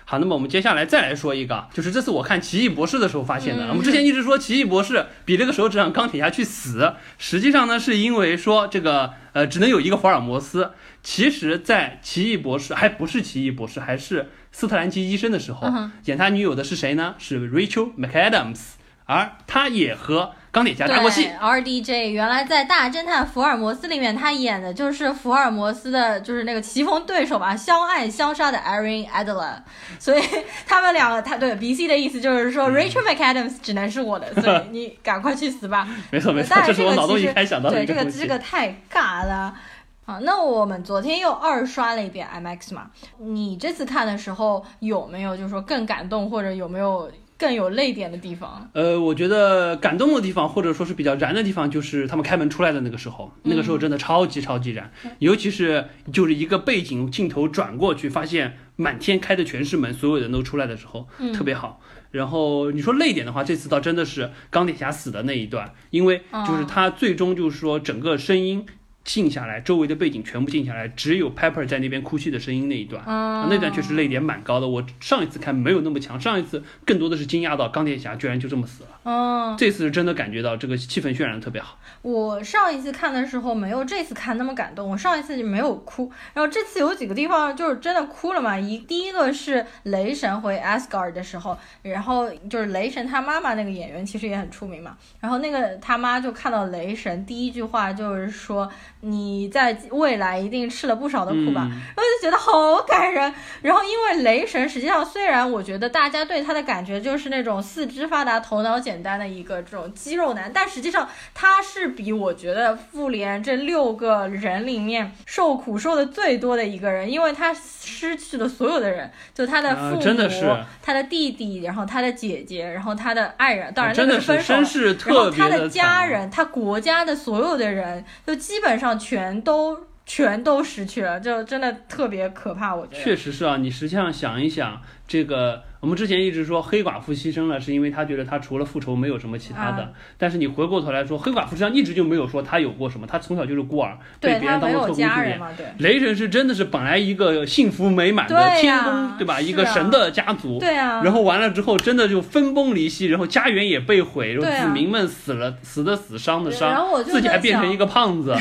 [0.05, 3.65] 好，那么我们接下来再来说一个，就是这次我看《奇异博士》的时候发现的。
[3.65, 10.71] 嗯我们之前一直说奇异博士比这个时候只让钢铁侠去死，实际上呢是因为说这个呃只能有一个福尔摩斯。
[11.03, 17.15] 其实，在奇异博士还不是奇异博士，还是斯特兰奇医生的时候，嗯演他女友的是谁呢？
[17.17, 18.59] 是 Rachel McAdams，
[19.05, 21.34] 而他也和钢铁侠大过戏对。
[21.34, 29.56] ，RDJ 原来在《大侦探福尔摩斯》里面，他演的就是福尔摩斯的，就是那个棋逢对手吧，相爱相杀的 Erin Adler，
[29.97, 30.22] 所以
[30.68, 35.88] 他们两个，他对 BC 的意思就是说、Rachel McAdams 只能是我的，所以 你赶快去死吧。
[36.12, 38.12] 没错没错我这个其实脑洞一开想到的对这个一个。
[38.12, 39.56] 这个太尬了。
[40.04, 42.89] 好，那我们昨天又二刷了一遍 IMAX 嘛？
[43.20, 47.10] 你这次看的时候有没有就是说更感动，或者有没有
[47.41, 48.69] 更有泪点的地方？
[48.73, 61.33] 呃，我觉得感动的地方，或者说是比较燃的地方，就是他们开门出来的那个时候，那个时候真的超级超级燃，尤其是就是一个背景镜头转过去，发现满天开的全是门，所有人都出来的时候，嗯。
[61.33, 61.81] 特别好。
[62.11, 68.65] 然后你说泪点的话，这次倒真的是钢铁侠死的那一段，因为就是他最终就是说整个声音
[69.04, 73.04] 静下来，周围的背景全部静下来，只有 Pepper 在那边哭泣的声音那一段。
[73.06, 74.68] 嗯啊，那段确实泪点蛮高的。
[74.68, 78.89] 我上一次看没有那么强，上一次更多的是惊讶到钢铁侠居然就这么死了。
[79.04, 81.78] 嗯，这次是真的感觉到这个气氛渲染的特别好。
[82.04, 88.58] 我上一次看的时候没有这次看那么感动，我上一次就没有哭，然后这次有几个地方就是真的哭了嘛。
[88.60, 98.70] 一第一个是雷神回 Asgard 的时候，然后就是雷神他妈妈那个演员其实也很出名嘛，然后那个他妈就看到雷神第一句话就是说
[99.02, 101.72] 你在未来一定吃了不少的苦吧，嗯。
[101.72, 103.34] 然后就觉得好感人。
[103.62, 120.52] 然后因为雷神实际上虽然我觉得大家对他的感觉就是那种四肢发达、头脑简单的一个这种肌肉男，但实际上他是比我觉得复联这六个人里面受苦受的最多的一个人，因为他失去了所有的人，就他的啊父母、真的是。
[120.82, 132.75] 他的弟弟，然后他的姐姐，然后他的爱人，当然那个分手然特别后他的家人，他国家的所有的人，就基本上全都全都失去了，就真的特别可怕。
[132.75, 139.83] 我觉得，确实是啊，你实际上想一想，这个我们之前一直说黑寡妇牺牲了，是因为他觉得他除了复仇没有什么其他的。
[139.83, 145.39] 啊但是你回过头来说，黑寡妇实际上一直就没有说他有过什么，他从小就是孤儿，被别人当做特工去
[145.79, 149.41] 雷神是真的是本来一个幸福美满的天宫，对吧？
[149.41, 158.35] 一个神的家族，对啊，然后完了之后，真的就分崩离析，然后家园也被毁，然后子民们死了，死的死，伤的伤，然后我就自己还变成一个胖子。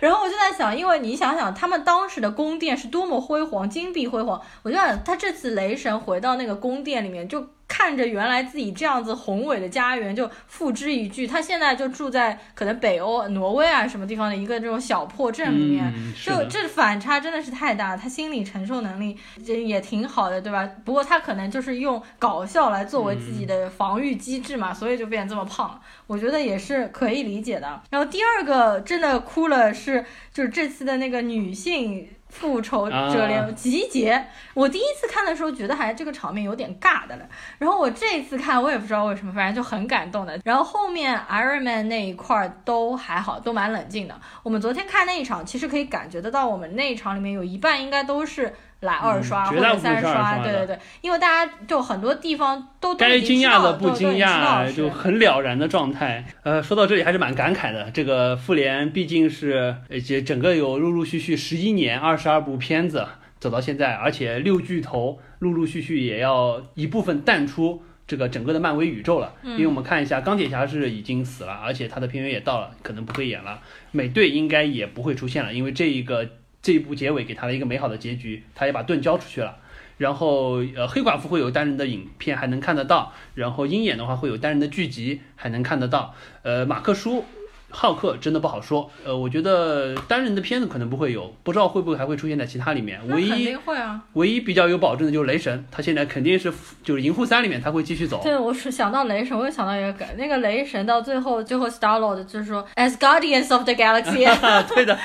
[0.00, 4.40] 然后我就在想，因为你想想，他们当时的宫殿是多么辉煌，金碧辉煌。
[4.62, 7.46] 我就想，他这次雷神回到那个宫殿里面，就
[7.78, 11.28] 看着原来自己这样子宏伟的家园，就付之一炬。
[11.28, 16.48] 他现在就住在可能北欧、挪威啊什么地方的一个这种小破镇里面，嗯，就。
[16.48, 19.16] 这反差真的是太大，他心理承受能力
[19.46, 20.68] 这也挺好的，对吧？
[20.84, 25.80] 不过他可能就是用搞笑来作为自己的防御机制嘛，所以就变这么胖。
[26.08, 27.80] 我觉得也是可以理解的。
[27.90, 32.08] 然后第二个真的哭了是，就是这次的那个女性。
[32.28, 37.26] 复仇者联盟集结，我第一次看的时候觉得还这个场面有点尬的了，
[37.58, 40.38] 然后我这次看我也不知道为什么，反正就很感动的。
[40.44, 44.14] 然后后面 Iron Man 那一块儿都还好，都蛮冷静的。
[44.42, 56.24] 我们昨天看那一场，其实可以感觉得到，我们那一场里面有一半应该都是来二刷、或者嗯绝大部分三刷，刷对对对，因为大家就很多地方都都该惊讶的不惊讶，就很了然的状态。
[56.42, 57.90] 呃，说到这里还是蛮感慨的。
[57.90, 63.06] 这个复联毕竟是，呃，这整个有陆陆续续十一年二十二部片子
[63.40, 67.82] 走到现在，而且六巨头陆陆续续也要一部分淡出。
[68.06, 69.34] 这个整个的漫威宇宙了。
[69.42, 73.60] 嗯因为我们看一下，钢铁侠是已经死了，而且他的片源也到了，可能不会演了。
[73.90, 76.26] 美队应该也不会出现了，因为这一个
[76.62, 79.58] 这一部结尾给他了一个美好的结局，他也把盾交出去了。
[79.96, 86.14] 然后呃，黑寡妇会有单人的影片还能看得到，然后鹰眼的话会有单人的剧集还能看得到。
[86.42, 87.24] 呃，马克叔。
[87.70, 93.00] 浩克真的不好说，呃，我觉得单人的片子可能不会有，不知道会不会还会出现在其他里面。
[93.08, 94.00] 唯一定会啊。
[94.14, 96.52] 唯一比较有保证的就是雷神，他现在肯定是
[96.82, 98.20] 就是银护三里面他会继续走。
[98.22, 104.24] 对，我是想到雷神，我又想到一个梗，那个雷神到最后，最后 Star Lord 就是说 As Guardians of the Galaxy，
[104.74, 104.98] 对的，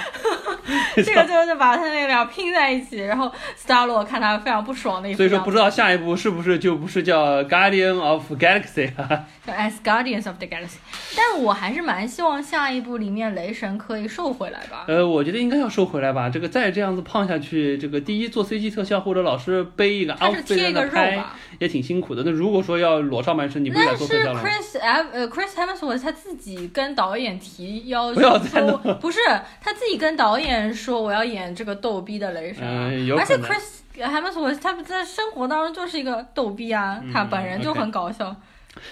[0.95, 9.25] 这个就是把他那俩拼在一起，然后 Star Lord 看他非常不爽的一所以说不知道下一步是不是就不是叫 Guardian of Galaxy 啊？
[9.45, 10.77] 就 As Guardians of the Galaxy，
[11.15, 14.85] 但我还是蛮希望下一部里面雷神可以瘦回来吧。
[14.87, 16.29] 呃，我觉得应该要瘦回来吧。
[16.29, 21.35] 这个再这样子胖下去，这个第一做 CG 特效或者老是背一个他是一个肉吧？
[21.57, 22.21] 也挺辛苦的。
[22.23, 29.19] 那如果说要裸上半身，你不是来做特效了吗？Chris Ev 呃 Chris Hemsworth 他自己跟导演提要求不是
[29.59, 38.35] 他自己跟导演说我要演这个逗逼的雷神啊，而且 Chris Hemsworth 他在生活当中就是一个逗逼啊，嗯他本人就很搞笑。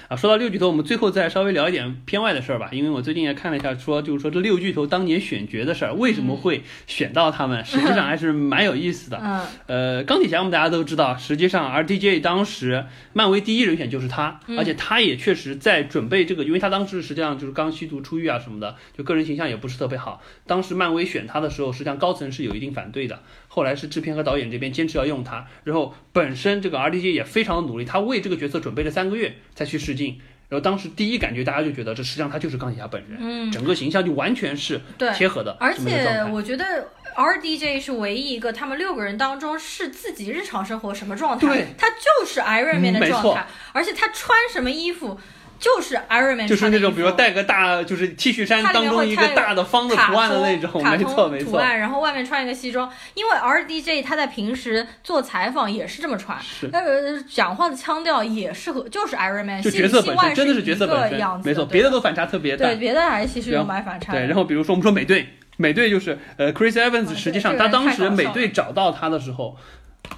[0.07, 9.19] 啊，说到六巨头，我们最后再稍微聊一点片外的事儿吧，因为我最近也看了一下，说就是说这六巨头当年选角的事儿，为什么会选到他们，实际上还是蛮有意思的。
[9.23, 20.21] 嗯呃，钢铁侠我们大家都知道，实际上 RDJ 当时漫威第一人选就是他，嗯而且他也确实在准备这个，因为他当时实际上就是刚吸毒出狱啊什么的，就个人形象也不是特别好。
[20.45, 23.21] 当时漫威选他的时候，实际上高层是有一定反对的，
[23.53, 30.17] 后来是制片和导演这边坚持要用他，然后本身这个 RDJ 也非常的努力，他为这个角色准备了三个月才去试镜。
[30.47, 35.11] 然后当时第一感觉，大家就觉得这实际上他就是钢铁侠本人，嗯，整个形象就完全是对。
[35.13, 36.25] 贴合的而且。
[36.31, 45.19] 我觉得 RDJ 是唯一一个他们六个人当中是自己日常生活什么状态，对他就是 Iron Man 的状态，而且他穿什么衣服
[45.61, 51.51] 就是 Iron Man 就是那种，比如带个大，就是 T 恤衫当中一个大的方的图案的那种，没错没错。
[51.51, 62.65] 图案，然后外面穿一个西装，因为 RDJ 他在平时做采访也是这么穿，是那个讲话的腔调也适合，就是 Iron Man，就戏角色本身戏外是角色一个本身样，子没错，对别的都反差特别大。
[62.65, 64.19] 对别的还其实有蛮反差的。
[64.19, 69.55] 对，然后比如说我们说美队，美队就是呃 Chris 啊 Evans，实际上他当时美队找到他的时候。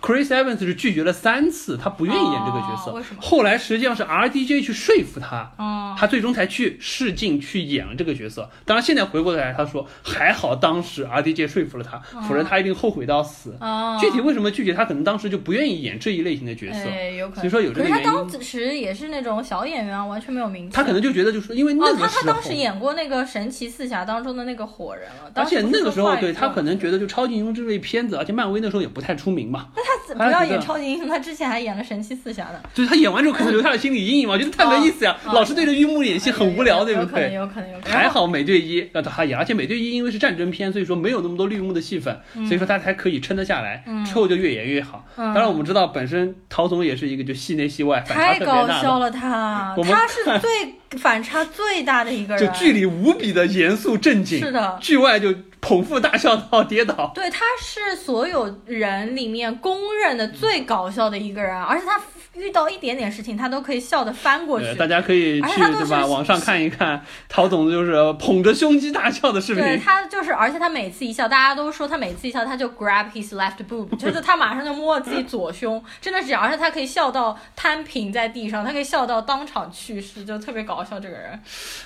[0.01, 2.91] Chris Evans 是拒绝了三次，他不愿意演这个角色。
[2.91, 8.49] 哦为什么后来实际上是 RDJ 去说服他，嗯，他最终才去试镜去演了这个角色。
[8.65, 13.55] 当然现在回过头来，他说还好当时 RDJ 说服了他，否则他一定后悔到死。
[13.61, 16.79] 哦，具体为什么拒绝他，可能当时就不愿意演这一类型的角色。
[16.89, 17.41] 哎，有可能。
[17.41, 20.75] 所以说有这个原因当时也是那种小演员啊，完全没有名气。
[20.75, 31.07] 他可能就觉得，就是因为那哦，个时候，他他当时演过那个神奇四侠当中的那个火人了，而且那个时候对他可能觉得就超级英雄这类片子，而且漫威那时候也不太出名嘛，那他怎不要演超级英雄？
[31.07, 32.61] 他之前还演了神奇四侠呢。
[32.73, 37.33] 就是他演完之后可能留下了心理阴影嘛，我觉得太没意思呀，老是对着玉幕演戏很无聊，对不有可能，对？
[37.33, 37.97] 有可能，有可能。
[37.97, 45.05] 还好美队一让他演，而且美队一因为是战争片，所以说没有那么多绿幕的戏份，所以说他才可以撑得下来，嗯之后就越演越好。
[45.15, 52.45] 嗯当然我们知道本身陶总也是一个就戏内戏外反差太特别大的，搞笑了他，他是最反差最大的一个人。
[52.45, 55.33] 就剧里无比的严肃正经，是的，剧外就
[55.63, 57.09] 捧腹大笑到跌倒。
[57.15, 61.97] 对，他是所有人里面公认的最搞笑的一个人，而且他
[62.35, 64.75] 遇到一点点事情，他都可以笑得翻过去对，。
[64.75, 66.05] 大家可以去对吧？
[66.05, 69.77] 网上看一看陶总就是捧着胸肌大笑的视频对。
[69.77, 81.39] 他就是，而且他每次一笑，大家都说他每次一笑，他就 grab his left boob， 就是他马上就摸自己左胸，真的是这样，而且他可以笑到摊平在地上，他可以笑到当场去世，就特别搞笑这个人。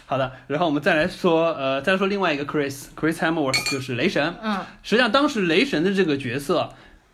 [0.05, 4.35] 好的，然后我们再来说，呃，再说另外一个 Chris，Chris Hemsworth 就是雷神。
[4.41, 6.69] 嗯，实际上当时雷神的这个角色，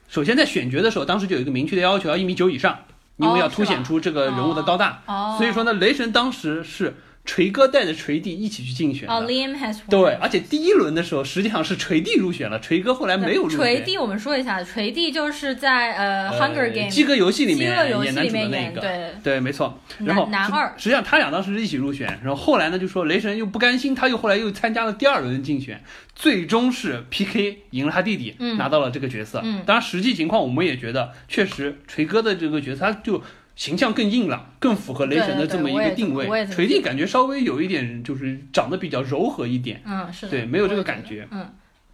[0.07, 2.77] 首先在选角的时候，当时就有一个明确的要求，要一米九以上，
[3.17, 5.01] 因为要凸显出这个人物的高大。
[5.05, 6.95] 哦，所以说呢，雷神当时是
[7.25, 9.13] 锤哥带着锤弟一起去竞选的。
[9.13, 13.59] 哦，Liam has 对，而且第一轮的时候，实际上是锤弟入选了，锤哥后来没有入选。
[13.59, 18.81] 锤弟，我们说一下，锤弟就是在呃《Hunger 呃 Game》饥饿游戏里面演男主的里面演，那个。
[18.81, 19.79] 对，对，没错。
[19.99, 25.81] 然后男男二实际上他俩当时是一起入选，然后后来呢就说雷神又不甘心，他又后来又参加了第二轮的竞选，
[26.13, 29.39] 最终是 PK 赢了他弟弟，嗯拿到了这个角色。
[29.43, 33.23] 嗯当然实际情况我们也觉得，确实锤哥的这个角色他就。
[33.55, 41.27] 形象更硬朗，更符合雷神的这么一个定位锤弟感觉稍微有一点，就是长得比较柔和一点，嗯，是的，对，没有这个感觉。
[41.31, 41.47] 嗯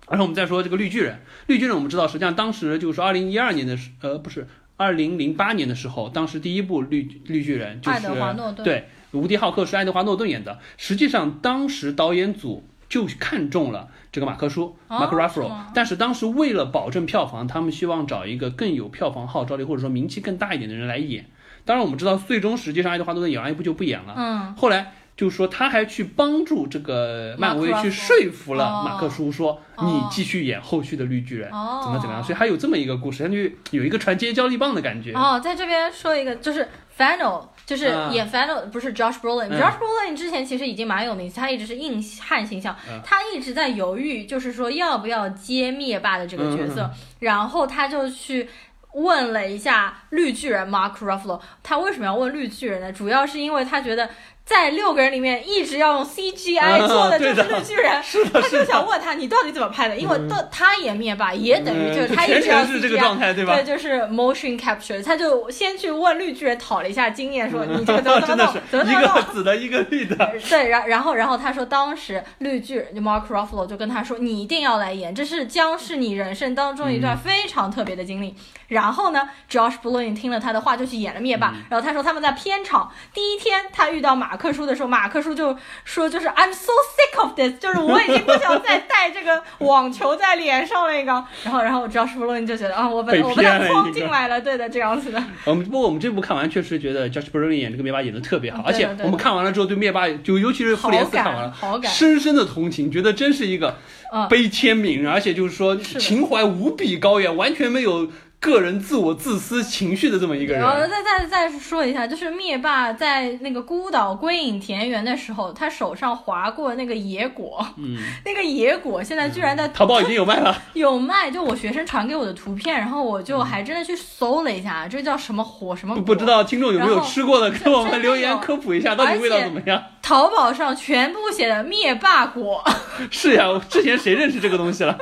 [0.09, 10.57] 然后我们再说这个绿巨人，绿巨人我们知道，实际上当时就是说二零一二年的时，呃，不是二零零八年的时候，当时第一部绿绿巨人就是爱德华诺顿对，无敌浩克是爱德华诺顿演的。
[10.77, 21.27] 实际上当时导演组就看中了这个马克舒、哦 Mark 是 Ruffalo，吗但是当时为了保证票房，他们希望找一个更有票房号召力或者说名气更大一点的人来演。
[21.65, 24.13] 当然我们知道，最终实际上爱德华诺顿演完一部就不演了。
[24.17, 31.81] 嗯，后来就是说他还去帮助这个漫威去说服了哦马克叔说，哦你继续演后续的绿巨人，哦。
[31.83, 33.37] 怎么怎么样，所以他有这么一个故事，他就
[33.77, 35.13] 有一个传接交力棒的感觉。
[35.13, 39.59] 哦，在这边说一个，就是 Fennel，就是嗯演 Final、不是 Josh Brolin、嗯。
[39.59, 46.91] Josh Brolin 之前其实已经蛮有名气，他一直是硬汉形象，嗯他一直在犹豫，就是说要不要接灭霸的这个角色，嗯。
[47.19, 48.47] 然后他就去。
[48.93, 52.91] 问了一下绿巨人 Mark Ruffalo，他为什么要问绿巨人呢？
[52.91, 54.09] 主要是因为他觉得
[54.49, 58.01] 在六个人里面一直要用 CGI 嗯做的就是绿巨人，
[58.33, 59.95] 他就，想问他你到底怎么拍的？
[59.95, 63.53] 因为到他演灭霸也等于嗯就是他一全直是这个 CGI 状态，对吧？
[63.53, 69.13] 对，就是 motion capture，他就先去问绿巨人讨了一下经验，说你这个怎么怎真的是，么弄怎么怎一么弄。
[69.13, 70.15] 个紫的，一个绿的。
[70.49, 78.33] 对，然然后然后他说，当时绿巨人就 Mark Ruffalo 就跟他说，你一定要来演，这是将是你人生当中一段非常特别的经历。
[78.69, 81.51] 然后呢，Josh Brolin 听了他的话，就去演了灭霸。
[81.55, 91.11] 嗯然后他说他们在片场第一天，他遇到马克叔的时候，马克叔就说，就是 I'm so sick of this，就是我已经不想再戴这个网球在脸上了一个。
[91.43, 93.91] 然后然后 Josh Brolin 就觉得啊，我我被他框骗了一个。
[93.91, 95.21] 进来了，对的，这样子的。
[95.43, 103.77] 我们不过我们这部看完，确实觉得 Josh Brolin 演这个灭霸演的特别好，而且我们看完了之后，对灭霸就尤其是复联四看完了，好感，深深的同情，觉得真是一个
[104.13, 104.27] 嗯。
[104.29, 108.09] 悲天悯人，而且就是说情怀无比高远，完全没有
[108.39, 110.89] 个人自我自私情绪的这么一个人然后人。
[110.89, 120.57] 再再再说一下，就是灭霸在那个孤岛归隐田园的时候，他手上划过那个野果，嗯， 那个野果现在居然在淘宝已经有卖了。
[120.73, 126.01] 有卖，就我学生传给我的图片，然后我就还真的去搜了一下，这叫什么火什么果？
[126.01, 129.83] 不不知道听众有没有吃过的，给我们留言科普一下，到底味道怎么样？
[130.01, 132.63] 淘宝上全部写的灭霸果，
[133.11, 134.97] 是呀，之前谁认识这个东西了？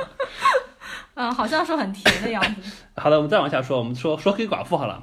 [1.18, 2.70] 嗯，好像说很甜的样子。
[2.94, 5.02] 好的，我们再往下说，我们说说黑寡妇好了。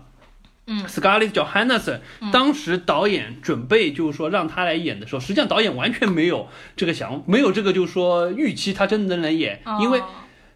[0.68, 2.00] 嗯，Scarlett Johansson，、
[2.32, 10.06] 当时导演准备就是说让她来演的时候，实际上导演完全没有这个想，没有这个就是说预期她真的能来演，因为哦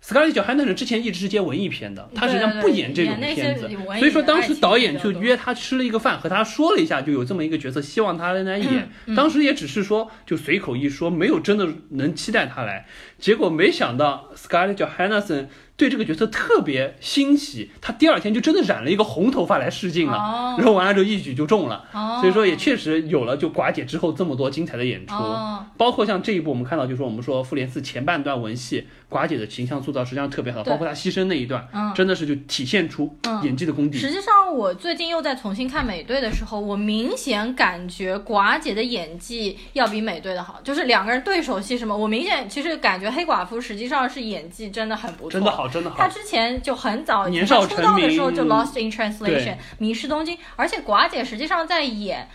[0.04, 3.70] Scarlett Johansson 之前一直是接文艺片的，他实际上不演这种片子，
[4.00, 8.90] 所以说当时导演就约他吃了一个饭，和他说了一下，就有这么一个角色，希望他来演。
[9.06, 12.86] 嗯当时也只是说就随口一说，没有真的能期待他来。
[13.18, 15.48] 结果没想到 Scarlett Johansson
[15.80, 21.86] 对这个角色特别欣喜，他第二天就真的染了一个红头发来试镜了，哦然后完了之后一举就中了。
[21.94, 33.98] 哦，所以说也确实有了就寡姐之后这么多精彩的演出，哦包括像这一部我们看到，就是说我们说复联四前半段文戏，寡姐的形象塑造实际上特别好，包括她牺牲那一段，嗯真的是就体现出嗯演技的功底。
[33.98, 45.50] 实际上，我最近又在重新看美队的时候，我明显感觉寡姐的演技要比美队的好，就是两个人对手戏什么，我明显其实感觉黑寡妇实际上是演技真的很不错，真的。
[45.50, 46.10] 好，真的她好。
[46.10, 52.28] 之前就很早以前，年少她出道的时候就 Lost in Translation，迷失东京，而且寡姐实际上在演。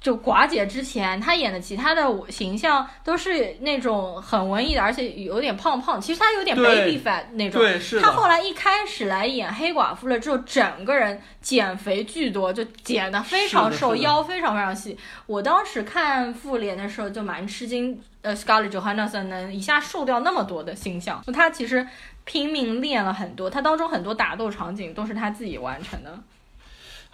[0.00, 7.62] 就寡姐之前，她演的其他的形象都是那种很文艺的，而且有点胖胖，其实她有点 baby fat 那种。
[7.62, 8.02] 对，是的。
[8.02, 14.98] 他后来一开始来演黑寡妇了之后，整个人减肥巨多，就减的非常瘦，腰非常非常细。
[15.26, 21.86] 我当时看复联的时候就蛮吃惊，呃，Scarlett Johansson 能一下瘦掉那么多的形象，她其实
[22.24, 26.18] 拼命练了很多，他当中很多打斗场景都是他自己完成的。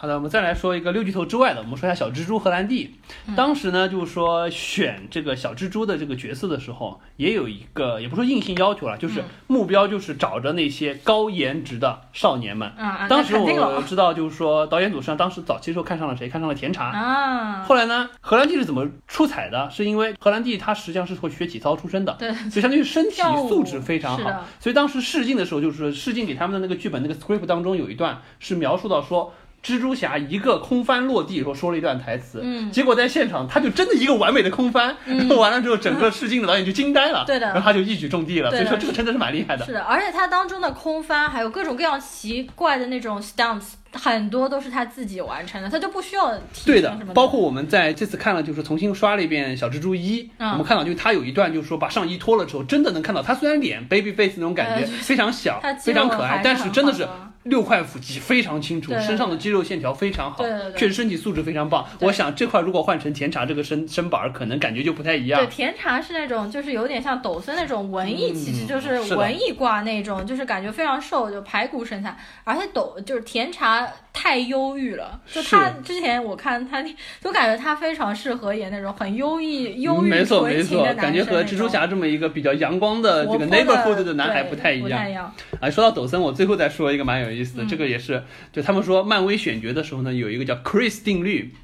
[0.00, 2.94] 好的，我们再来说一个六巨头之外的，我们说一下小蜘蛛荷兰弟。
[3.26, 12.70] 嗯当时呢，就是说选这个小蜘蛛的这个角色的时候，也有一个，也不说硬性要求了，就是嗯目标就是找着那些高颜值的少年们。
[13.08, 16.28] 当时我知道，就是说导演组上当时早期时候看上了谁？
[16.28, 16.90] 看上了甜茶。
[16.90, 19.68] 啊，后来呢，荷兰弟是怎么出彩的？
[19.68, 24.44] 是因为荷兰弟他实际上是会学体操出身的，对，所以相当于身体素质非常好。
[24.60, 29.34] 所以当时试镜的时候，就是试镜给他们的那个剧本那个 script 当中有一段是描述到说。
[29.62, 32.70] 蜘蛛侠一个空翻落地，说说了一段台词，嗯。
[32.70, 37.46] 结果在现场他就真的一个完美的空翻，然后 完了之后，整个试镜的导演就惊呆了， 对的。
[37.46, 39.64] 然后他就一举中地了，所以说这个真的是蛮厉害的。
[39.66, 50.50] 是的，而且他当中的空翻还有各种各样奇怪的那种 stunts，很多都是他自己完成的，他就不需要提对的包括我们在这次看了，就是重新刷了一遍《小蜘蛛一》，嗯。
[50.52, 57.06] 我们看到就是他有一段就是说把上衣脱了之后，真的能看到他虽然脸 baby face 那种感觉、呃非常小非常可爱但是真的是
[57.44, 60.44] 六块腹肌非常清楚，身上的肌肉线条非常好，
[60.76, 61.86] 确实身体素质非常棒。
[62.00, 65.40] 我想这块如果换成甜茶这个身身板儿，可能感觉就不太一样。
[65.40, 65.46] 对，。
[65.46, 72.14] 甜茶是那种就是有点像抖森那种文艺气质，嗯就是文艺挂那种，就是感觉非常瘦，就排骨身材。
[72.44, 75.20] 而且抖就是甜茶他太忧郁了。
[75.32, 76.82] 就他之前我看他，
[77.20, 85.32] 就感觉他非常适合演那种很忧郁、忧郁没错没错，感觉和蜘蛛侠这么一个比较阳光的这个 neighborhood 的男孩不太一样。
[85.60, 88.22] 哎，说到抖森，我最后再说一个蛮有意思的，这个也是，
[88.52, 91.54] 就他们说漫威选角的时候呢，有一个叫 Chris 定律。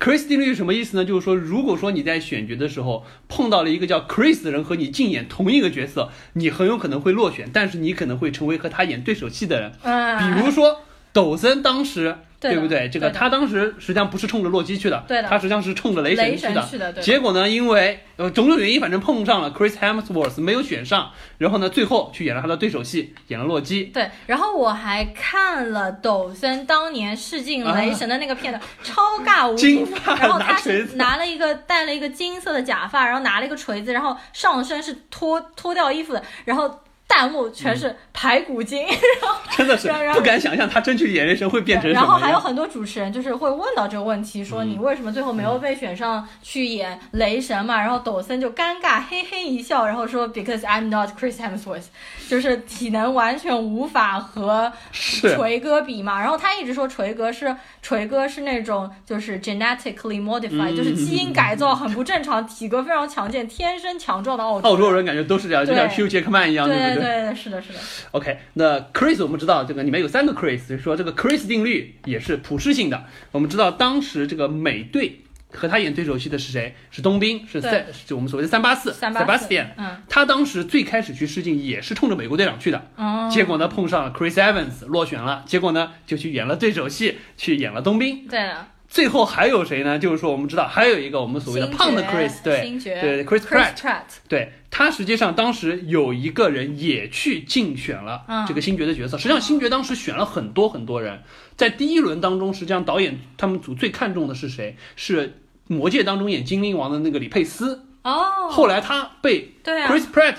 [0.00, 1.04] Chris 定律是什么意思呢？
[1.04, 9.72] 就是说，如果说你在选角的时候碰到了一个叫 Chris 的人和你竞演同一个角色，你很有可能会落选，但是你可能会成为和他演对手戏的人。
[9.82, 10.80] 嗯，比如说
[11.12, 12.16] 抖森当时。
[12.40, 12.88] 对不对？
[12.88, 16.92] 这个他当时实际上不是冲着洛基去的，他实际上是冲着雷神去的。
[16.92, 23.86] 结果呢，因为呃种种原因，反正碰上了 Chris Hemsworth 没有选上，然后呢，最后去演了他的对手戏，演了洛基。
[23.86, 29.84] 对，然后我还看了抖森当年试镜雷神的那个片段， 超尬无比。
[30.06, 36.82] 然后他是拿了一个戴了一个金色的假发，然后拿了一个锤子，然后上身是脱脱掉衣服的，然后。
[37.18, 38.96] 弹幕全是排骨精，然
[39.28, 42.00] 后真的是不敢想象他真去演雷神会变成什么。
[42.00, 47.80] 然后还有很多主持人就是会问到这个问题，说你为什么最后没有被选上去演雷神嘛？
[47.80, 51.86] 然后抖森就尴尬嘿嘿一笑，然后说 Because I'm not Chris Hemsworth，
[52.28, 56.20] 就是体能完全无法和锤哥比嘛。
[56.20, 67.07] 然后他一直说锤哥是锤哥是那种就是 genetically modified，就是基因改造很不正常，体格非常强健，天生强壮的澳澳洲人感觉都是这样，就像 Hugh Jackman 一样，对不对？
[67.07, 67.78] 对，是的，是的。
[68.12, 73.04] OK，那 Chris 我们知道这个里面有三个 Chris，所以说这个 Chris 定律也是普适性的。
[73.32, 76.74] 我们知道当时这个美队和他演对手戏的是谁？
[76.90, 79.68] 是冬兵，是三，就我们所谓的三八四，Sebastian。
[79.76, 88.26] 嗯，他当时最开始去试镜也是冲着美国队长去的，哦，结果呢碰上了 Chris Evans 落选了，结果呢就去演了对手戏，去演了冬兵。
[88.28, 88.50] 对。
[88.88, 89.98] 最后还有谁呢？
[89.98, 99.18] 就是说，我们知道还有一个我们所谓的胖的 Chris，对对，Chris Pratt，对他实际上当时有一个人也去竞选了这个星爵的角色。
[99.18, 101.22] 实际上星爵当时选了很多很多人，
[101.54, 104.76] 在第一轮当中，实际上导演他们组最看重的是谁？
[104.96, 107.84] 是魔戒当中演精灵王的那个李佩斯。
[108.04, 110.36] 哦，后来他被 Chris Pratt。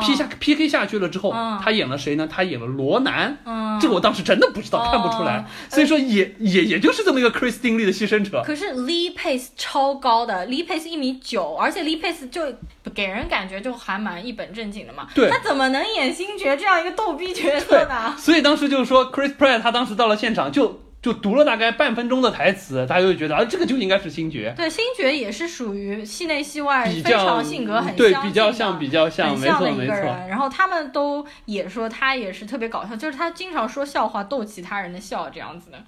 [0.00, 2.26] P 下 PK 下去了之后，他演了谁呢？
[2.30, 3.36] 他演了罗南，
[3.80, 5.44] 这个我当时真的不知道，看不出来。
[5.68, 8.42] 所以说也也也就是这么一个 Chris 丁力的牺牲者。
[8.46, 12.42] 可是 Lee Pace 超高的，Lee Pace 一米九，而且 Lee Pace 就
[12.94, 15.08] 给人感觉就还蛮一本正经的嘛。
[15.14, 18.14] 对，他怎么能演星爵这样一个逗逼角色呢？
[18.16, 20.85] 所以当时就是说 Chris Pratt 他当时到了现场就。
[21.06, 24.52] 就读了大概半分钟的台词，大家就觉得啊，这个就应该是星爵。
[24.56, 29.94] 对，星爵也是属于戏内戏外非常性格很对，比较像比较像没错没错。
[30.28, 35.78] 然后他们都也说他也是特别搞笑，就是他经常说笑话逗其他人的笑这样子的。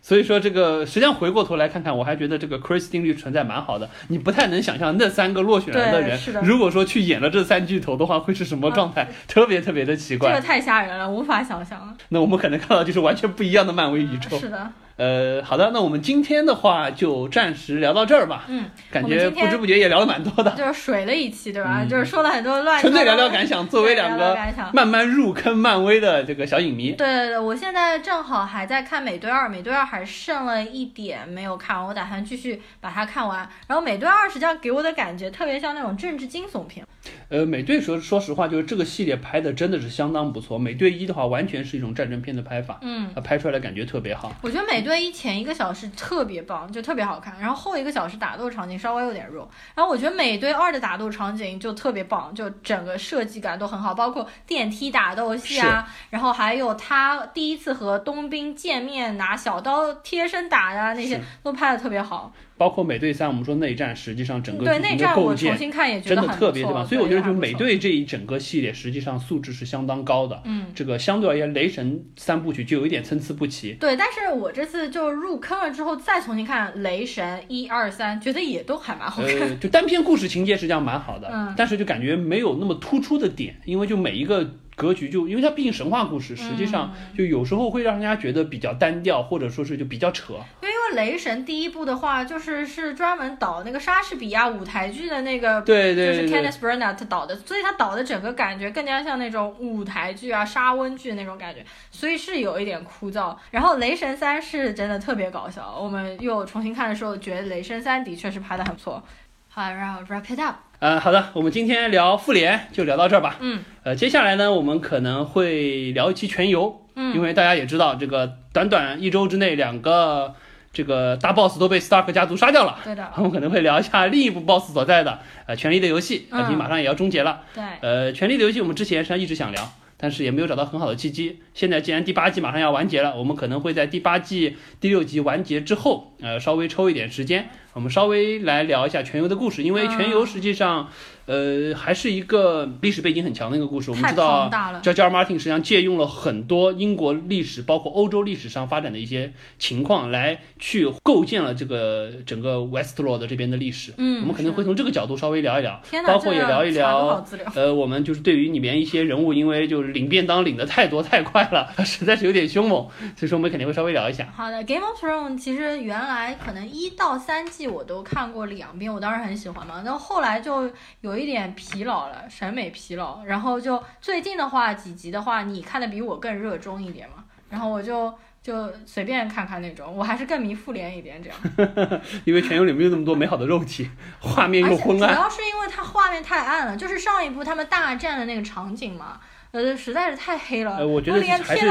[0.00, 3.88] 所以说这个实际上回过头来看看，我还觉得这个 Chris 定律存在蛮好的。
[4.08, 9.08] 你不太能想象那三个落选人的人，如果说去演了这三巨头的话，会是什么状态？
[9.26, 10.30] 特别特别的奇怪。
[10.30, 11.96] 这个太吓人了，无法想象。
[12.10, 14.38] 那我们可能看到就是完全不一样的漫威宇宙。
[14.38, 14.70] 是的。
[14.96, 18.44] 呃，好的，那我们今天的话就暂时聊到这儿吧。
[18.48, 21.84] 嗯，感觉不知不觉也聊了蛮多的，就是水了一期，对吧？
[21.84, 22.80] 就是说了很多乱。
[22.80, 24.34] 纯粹聊聊感想，作为两个
[24.72, 26.92] 慢慢入坑漫威的这个小影迷。
[26.92, 33.46] 对对对，我现在正好还在看《美队二》，《美队二》还剩了一点没有看完，我打算继续把它看完。
[33.66, 36.86] 然后《美队二》实际上给我的感觉特别像那种政治惊悚片。
[37.28, 40.58] 呃，美队说说实话，就是这个系列拍的真的是相当不错。
[40.58, 44.32] 美队一的话，完全是一种战争片的拍法，嗯，它拍出来的感觉特别好。
[44.40, 49.46] 我觉得美队一前一个小时特别棒，就特别好看，然后后一个小时打斗场景稍微有点弱。
[49.74, 62.32] 然后我觉得美队二的打斗场景就特别棒，就整个设计感都很好，包括电梯打斗戏啊，然后还有他第一次和冬兵见面拿小刀贴身打的那些都拍的特别好。
[62.56, 70.40] 包括美队三，我们说内战，实际上整个对内战我重新看也真的特别棒，所以我觉得就美队这一整个系列实际上素质是相当高的。
[70.44, 73.72] 嗯，这个相对而言，雷神三部曲就有一点参差不齐。
[73.74, 79.38] 对，但是我这次就入坑了之后再重新看雷神一二三，觉得也都还蛮好看。
[79.38, 84.54] 呃，就单篇故事情节实际上蛮好的，嗯，但是就感觉没有那么突出的点，因为就每一个。
[84.76, 90.34] 格局就，因为它毕竟神话故事，实际上就有时候会让人家觉得比较单调，或者说是就比较扯。
[90.62, 103.34] 因为雷神第一部的话，就是是专门导那个莎士比亚舞台剧的那个，对对对，就是 Kenneth Branagh 导的，所以他导的整个感觉更加像那种舞台剧啊、沙温剧那种感觉，所以是有一点枯燥。
[103.50, 109.02] 然后雷神三是真的特别搞笑，我们又重新看的时候，觉得雷神三的确是拍的很不错。
[109.48, 110.56] 好，然后 wrap it up。
[110.78, 113.36] 呃，好的，我们今天聊复联就聊到这儿吧。
[113.40, 116.82] 嗯，呃，接下来呢，我们可能会聊一期全游。
[116.96, 120.34] 嗯，因为大家也知道，这个短短一周之内，两个
[120.74, 122.78] 这个大 boss 都被 Stark 家族杀掉了。
[122.84, 127.40] 对的，我们可能会聊一下另一部 boss 所在的呃《权力的游戏》，啊，经马上也要终结了。
[127.54, 129.72] 对，呃，《权力的游戏》我们之前实际上一直想聊。
[129.98, 131.40] 但是也没有找到很好的契机。
[131.54, 140.88] 现在既然第八季马上要完结了，我们可能会在第八季第六集完结之后，呃，稍微抽一点时间，我们稍微来聊一下全游的故事，因为全游实际上。
[141.26, 143.90] 呃，还是一个历史背景很强的一个故事。
[143.90, 144.48] 我们知道
[144.82, 145.10] ，George R.
[145.10, 153.92] Martin 实际上借用了很多英国历史，包括欧洲历史上发展的一些情况，来去构建了这个整个 Westlaw 这边的历史。
[153.98, 157.24] 嗯，我们可能会从这个角度稍微聊一聊，包括也聊一聊。
[157.56, 164.32] 呃，我们就是对于里面一些人物，因为就是领便当领的太多太快了， 实在是有点凶猛，所以说我们肯定会稍微聊一下。
[164.36, 169.82] 好的，Game of Thrones 其实原来可能一到三季我都看过两遍，我当时很喜欢嘛。
[169.84, 170.70] 然后后来就
[171.00, 171.15] 有。
[171.16, 173.24] 有一点疲劳了，审美疲劳。
[173.24, 177.24] 然后就最近的话，几集的话，你看的比我更热衷一点嘛。
[177.48, 178.12] 然后我就
[178.42, 182.00] 就随便看看那种，我还是更迷复联一点这样。
[182.26, 183.90] 因为全游里没有那么多美好的肉体，
[184.20, 185.14] 画面又昏暗。
[185.14, 189.18] 主要是因为它画面太暗了，就是上一部他们大战的那个场景嘛。
[189.56, 190.76] 呃，实在是太黑了。
[190.76, 191.70] 呃，我觉得还是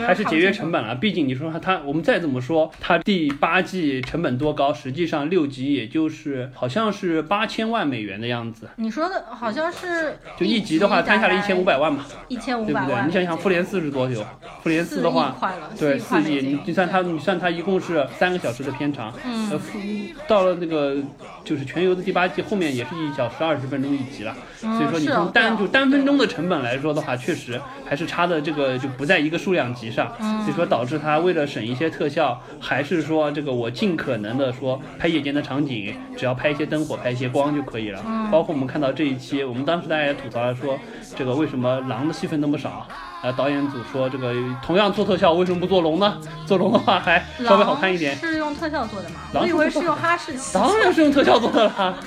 [0.00, 0.94] 还是节约成本了。
[0.96, 4.70] 毕竟你说它，它我们再怎么说，它第八季成本多高？
[4.74, 8.68] 实际上六集也就是好像是八千万美元的样子。
[8.76, 12.04] 你说的好像是就一集的话摊下来一千五百万嘛？
[12.28, 13.06] 一千五百万，对不对？
[13.06, 14.22] 你想想复联四是多久？
[14.62, 15.34] 复联四的话，
[15.78, 16.42] 对，四亿。
[16.46, 19.10] 你你算它，你算它一共是三个小时的片长。
[19.24, 19.50] 嗯。
[19.50, 19.60] 呃，
[20.28, 20.96] 到了那个
[21.44, 24.36] 就是全游的第八季后面也是一小时二十分钟一集了。
[24.60, 30.10] 所以说你从单就单分钟的成本来说的话，确实还是差的这个就不在一个数量级上。
[30.18, 38.02] 所以说导致他为了省一些特效，还是说这个我尽可能的说拍夜间的场景，只要拍一些灯火，拍一些光就可以了。
[38.32, 40.78] 包括我们看到这一期，我们当时大家也吐槽了说，
[41.14, 42.88] 这个为什么狼的戏份那么少？
[43.22, 44.32] 呃，导演组说这个
[44.62, 46.20] 同样做特效，为什么不做龙呢？
[46.46, 48.14] 做龙的话还稍微好看一点。
[48.16, 49.16] 是用特效做的吗？
[49.34, 50.54] 我以为是用哈士奇。
[50.54, 51.98] 当然是用特效做的了。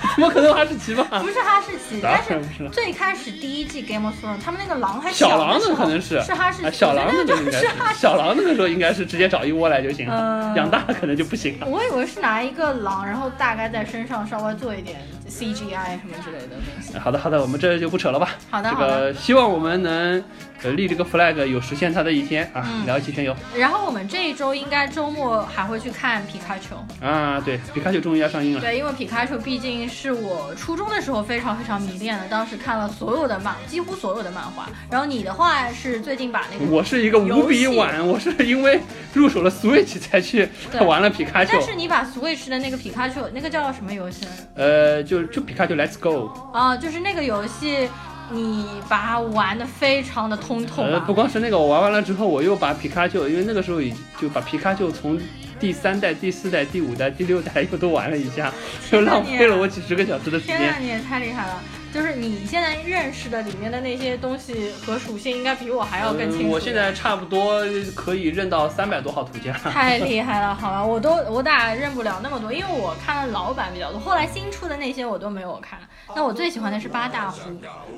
[0.16, 1.04] 怎么可能哈士奇吧？
[1.20, 2.40] 不是哈士奇，但是
[2.70, 11.66] 最开始第一季 Game of Thrones 他们那个狼还小狼的可能是是哈士奇，小狼那个应该是 小狼那个时候应该是直接找一窝来就行了，养大了可能就不行了。
[11.66, 16.98] 我以为是拿一个狼，然后大概在身上稍微做一点 CGI 什么之类的东西。
[16.98, 18.30] 好的好的，我们这就不扯了吧。
[18.50, 20.22] 好的好的，这个希望我们能。
[20.62, 22.66] 呃，立这个 flag 有实现它的一天啊！
[22.84, 23.34] 聊一期全游。
[23.56, 28.60] 然后我们这一周应该周末还会去看皮卡丘啊，对，皮卡丘终于要上映了。
[28.60, 34.68] 对，因为皮卡丘毕竟是我初中的时候非常非常迷恋的，当时看了所有的漫，几乎所有的漫画。
[34.90, 38.80] 然后你的话是最近把那个，我是一个无比晚，我是因为
[39.14, 40.48] 入手了 Switch 才去
[40.86, 41.52] 玩了皮卡丘。
[41.54, 44.26] 但是你把 Switch 的那个皮卡丘，那个叫什么游戏？
[44.54, 46.28] 呃，就就皮卡丘 Let's Go。
[46.52, 47.88] 啊，就是那个游戏。
[48.30, 50.82] 你把它玩的非常的通透。
[50.82, 55.20] 呃，不光是那个，我玩完了之后，我又把皮卡丘，因为那个时候已就把皮卡丘从
[55.58, 58.52] 第三代、第四代、第五代、第六代又都玩了一下，
[58.90, 60.56] 就浪费了我几十个小时的时间。
[60.56, 61.60] 天呐，你也太厉害了！
[61.92, 66.48] 就是你现在认识的里面的那些东西和属性，应该比我还要更清楚。
[66.48, 67.60] 我现在差不多
[67.96, 69.52] 可以认到三百多号图鉴。
[69.72, 72.52] 太厉害了，好吧，我都我咋认不了那么多？
[72.52, 75.80] 因为我看的老版比较多，后来新出的那些我都没有看。
[76.14, 77.38] 那我最喜欢的是八大湖。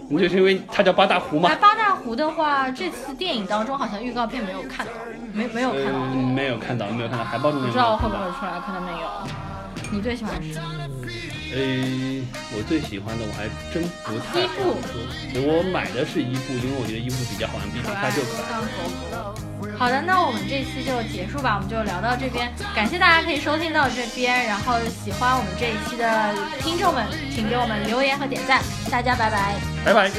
[0.08, 1.50] 你就是因为它叫八大湖吗？
[1.60, 4.92] 八大湖的话，这次电影当中好像预告片没有看到，
[5.32, 5.98] 没没有看到。
[6.34, 7.60] 没有看到，没有看到海报中。
[7.62, 9.51] 不知道会不会出来，可能没有。
[9.92, 10.58] 你最喜欢的是？
[11.54, 11.60] 呃，
[12.56, 14.56] 我最喜欢的我还真不太好
[14.88, 15.04] 说。
[15.36, 18.48] 我买的是伊布，因为我觉得伊布比较好玩，比皮卡丘可爱。
[19.76, 22.50] 好的，那我们这期就结束吧，我们就聊到这边。
[22.74, 26.32] 感谢大家可以收听到这边，然后喜欢我们这一期的
[26.64, 28.62] 听众们，请给我们留言和点赞。
[28.90, 30.10] 大家拜拜，拜拜。